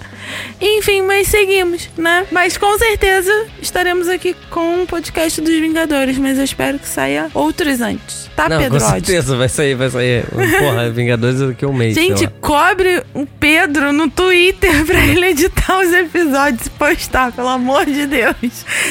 Enfim, 0.59 1.01
mas 1.01 1.27
seguimos, 1.27 1.89
né? 1.97 2.25
Mas 2.31 2.57
com 2.57 2.77
certeza 2.77 3.31
estaremos 3.61 4.07
aqui 4.07 4.35
com 4.49 4.59
o 4.59 4.81
um 4.81 4.85
podcast 4.85 5.41
dos 5.41 5.53
Vingadores, 5.59 6.17
mas 6.17 6.37
eu 6.37 6.43
espero 6.43 6.79
que 6.79 6.87
saia 6.87 7.29
outros 7.33 7.81
antes. 7.81 8.29
Tá, 8.35 8.47
Não, 8.47 8.59
Pedro? 8.59 8.79
Com 8.79 8.89
certeza, 8.89 9.35
vai 9.35 9.49
sair, 9.49 9.75
vai 9.75 9.89
sair. 9.89 10.25
Porra, 10.59 10.89
Vingadores 10.93 11.39
daqui 11.39 11.65
a 11.65 11.67
um 11.67 11.73
mês. 11.73 11.95
Gente, 11.95 12.27
cobre 12.39 13.03
o 13.13 13.25
Pedro 13.25 13.91
no 13.91 14.09
Twitter 14.09 14.83
pra 14.85 15.03
ele 15.05 15.27
editar 15.27 15.79
os 15.79 15.91
episódios 15.91 16.67
e 16.67 16.69
postar, 16.71 17.31
pelo 17.31 17.49
amor 17.49 17.85
de 17.85 18.05
Deus. 18.05 18.35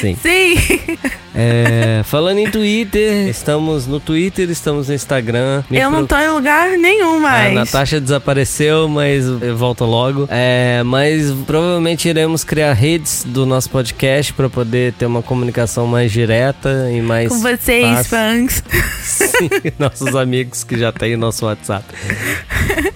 Sim. 0.01 0.17
Sim. 0.21 0.55
É, 1.39 2.01
falando 2.03 2.39
em 2.39 2.49
Twitter, 2.49 3.27
estamos 3.27 3.85
no 3.85 3.99
Twitter, 3.99 4.49
estamos 4.49 4.87
no 4.87 4.95
Instagram. 4.95 5.63
Eu 5.69 5.91
não 5.91 6.05
tô 6.07 6.17
em 6.17 6.29
lugar 6.29 6.71
nenhum 6.71 7.19
mais. 7.19 7.51
A 7.51 7.59
Natasha 7.59 8.01
desapareceu, 8.01 8.89
mas 8.89 9.27
volta 9.55 9.85
logo. 9.85 10.27
É, 10.31 10.81
mas 10.83 11.31
provavelmente 11.45 12.09
iremos 12.09 12.43
criar 12.43 12.73
redes 12.73 13.23
do 13.23 13.45
nosso 13.45 13.69
podcast 13.69 14.33
para 14.33 14.49
poder 14.49 14.93
ter 14.93 15.05
uma 15.05 15.21
comunicação 15.21 15.85
mais 15.85 16.11
direta 16.11 16.89
e 16.91 17.01
mais. 17.01 17.29
Com 17.29 17.39
vocês, 17.39 17.85
fácil. 17.85 18.09
fãs. 18.09 18.63
Sim, 19.03 19.49
nossos 19.77 20.15
amigos 20.15 20.63
que 20.63 20.75
já 20.75 20.91
têm 20.91 21.13
o 21.13 21.19
nosso 21.19 21.45
WhatsApp. 21.45 21.85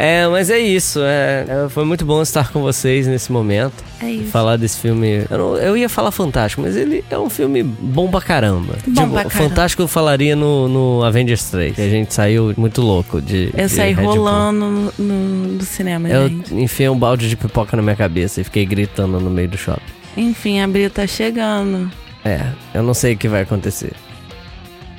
É, 0.00 0.26
mas 0.26 0.48
é 0.48 0.58
isso. 0.58 1.00
É, 1.02 1.44
é, 1.46 1.68
foi 1.68 1.84
muito 1.84 2.06
bom 2.06 2.22
estar 2.22 2.50
com 2.50 2.62
vocês 2.62 3.06
nesse 3.06 3.30
momento. 3.30 3.84
É 4.02 4.10
isso. 4.10 4.30
Falar 4.30 4.56
desse 4.56 4.80
filme. 4.80 5.26
Eu, 5.28 5.36
não, 5.36 5.56
eu 5.58 5.76
ia 5.76 5.90
falar 5.90 6.10
fantástico, 6.10 6.62
mas 6.62 6.74
ele 6.74 7.04
é 7.10 7.18
um 7.18 7.28
filme 7.28 7.62
bom 7.62 8.10
pra 8.10 8.22
caramba. 8.22 8.78
Bom 8.86 8.94
tipo, 8.94 9.12
pra 9.12 9.24
caramba. 9.24 9.30
Fantástico 9.30 9.82
eu 9.82 9.88
falaria 9.88 10.34
no, 10.34 10.68
no 10.68 11.04
Avengers 11.04 11.50
3. 11.50 11.74
Que 11.74 11.82
a 11.82 11.90
gente 11.90 12.14
saiu 12.14 12.54
muito 12.56 12.80
louco 12.80 13.20
de. 13.20 13.50
Eu 13.54 13.66
de 13.66 13.68
saí 13.68 13.92
Red 13.92 14.02
rolando 14.02 14.90
no, 14.98 15.04
no, 15.04 15.62
cinema, 15.64 16.08
Eu 16.08 16.28
gente. 16.28 16.54
enfiei 16.54 16.88
um 16.88 16.98
balde 16.98 17.28
de 17.28 17.36
pipoca 17.36 17.76
na 17.76 17.82
minha 17.82 17.96
cabeça 17.96 18.40
e 18.40 18.44
fiquei 18.44 18.64
gritando 18.64 19.20
no 19.20 19.28
meio 19.28 19.48
do 19.48 19.58
shopping. 19.58 19.82
Enfim, 20.16 20.60
a 20.60 20.66
Bria 20.66 20.88
tá 20.88 21.06
chegando. 21.06 21.92
É, 22.24 22.46
eu 22.72 22.82
não 22.82 22.94
sei 22.94 23.12
o 23.12 23.16
que 23.18 23.28
vai 23.28 23.42
acontecer. 23.42 23.92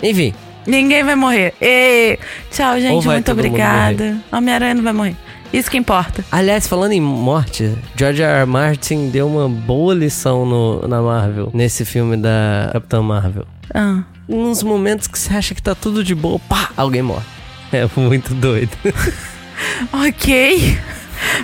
Enfim, 0.03 0.31
Ninguém 0.65 1.03
vai 1.03 1.15
morrer. 1.15 1.53
E... 1.61 2.19
Tchau, 2.51 2.79
gente. 2.79 3.05
Muito 3.05 3.31
obrigada. 3.31 4.17
Homem-Aranha 4.31 4.75
não 4.75 4.83
vai 4.83 4.93
morrer. 4.93 5.15
Isso 5.53 5.69
que 5.69 5.77
importa. 5.77 6.23
Aliás, 6.31 6.65
falando 6.65 6.93
em 6.93 7.01
morte, 7.01 7.75
George 7.97 8.21
R. 8.21 8.39
R. 8.39 8.45
Martin 8.45 9.09
deu 9.09 9.27
uma 9.27 9.49
boa 9.49 9.93
lição 9.93 10.45
no, 10.45 10.87
na 10.87 11.01
Marvel, 11.01 11.51
nesse 11.53 11.83
filme 11.83 12.15
da 12.15 12.69
Capitã 12.71 13.01
Marvel. 13.01 13.45
Ah. 13.73 14.03
Uns 14.29 14.63
momentos 14.63 15.07
que 15.07 15.19
você 15.19 15.33
acha 15.33 15.53
que 15.53 15.61
tá 15.61 15.75
tudo 15.75 16.05
de 16.05 16.15
boa, 16.15 16.39
pá, 16.39 16.69
alguém 16.77 17.01
morre. 17.01 17.25
É 17.73 17.85
muito 17.97 18.33
doido. 18.33 18.71
ok. 19.91 20.77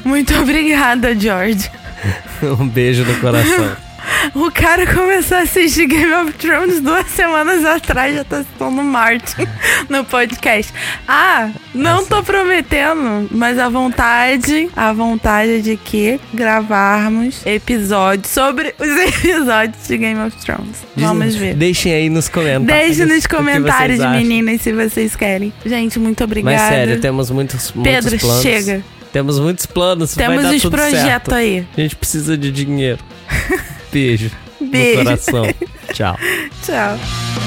Muito 0.05 0.33
obrigada, 0.39 1.17
George. 1.17 1.69
um 2.59 2.67
beijo 2.67 3.03
no 3.03 3.19
coração. 3.19 3.75
O 4.35 4.51
cara 4.51 4.85
começou 4.85 5.37
a 5.37 5.41
assistir 5.41 5.85
Game 5.87 6.11
of 6.13 6.33
Thrones 6.33 6.81
duas 6.81 7.07
semanas 7.07 7.63
atrás, 7.65 8.15
já 8.15 8.23
tá 8.23 8.43
citando 8.43 8.83
Martin 8.83 9.47
no 9.89 10.03
podcast. 10.05 10.73
Ah, 11.07 11.49
não 11.73 12.05
tô 12.05 12.23
prometendo, 12.23 13.27
mas 13.31 13.57
a 13.59 13.69
vontade, 13.69 14.69
a 14.75 14.91
vontade 14.93 15.61
de 15.61 15.77
que 15.77 16.19
gravarmos 16.33 17.45
episódios 17.45 18.31
sobre 18.31 18.73
os 18.79 18.87
episódios 19.15 19.87
de 19.87 19.97
Game 19.97 20.19
of 20.19 20.35
Thrones. 20.37 20.77
Vamos 20.95 21.35
ver. 21.35 21.55
Deixem 21.55 21.93
aí 21.93 22.09
nos 22.09 22.29
comentários. 22.29 22.97
Deixem 22.97 23.05
nos 23.05 23.27
comentários, 23.27 23.99
meninas, 23.99 24.61
se 24.61 24.73
vocês 24.73 25.15
querem. 25.15 25.53
Gente, 25.65 25.99
muito 25.99 26.23
obrigada. 26.23 26.57
Mas 26.57 26.69
sério, 26.69 26.99
temos 26.99 27.29
muitos, 27.29 27.71
muitos 27.73 27.93
Pedro, 27.93 28.19
planos. 28.19 28.41
chega. 28.41 28.83
Temos 29.11 29.39
muitos 29.39 29.65
planos. 29.65 30.13
Temos 30.13 30.45
os 30.45 30.65
projetos 30.69 31.33
aí. 31.33 31.65
A 31.75 31.81
gente 31.81 31.95
precisa 31.95 32.37
de 32.37 32.51
dinheiro. 32.51 32.99
Beijo. 33.91 34.31
Beijo. 34.59 34.97
No 34.99 35.03
coração. 35.05 35.45
Tchau. 35.93 36.17
Tchau. 36.63 37.46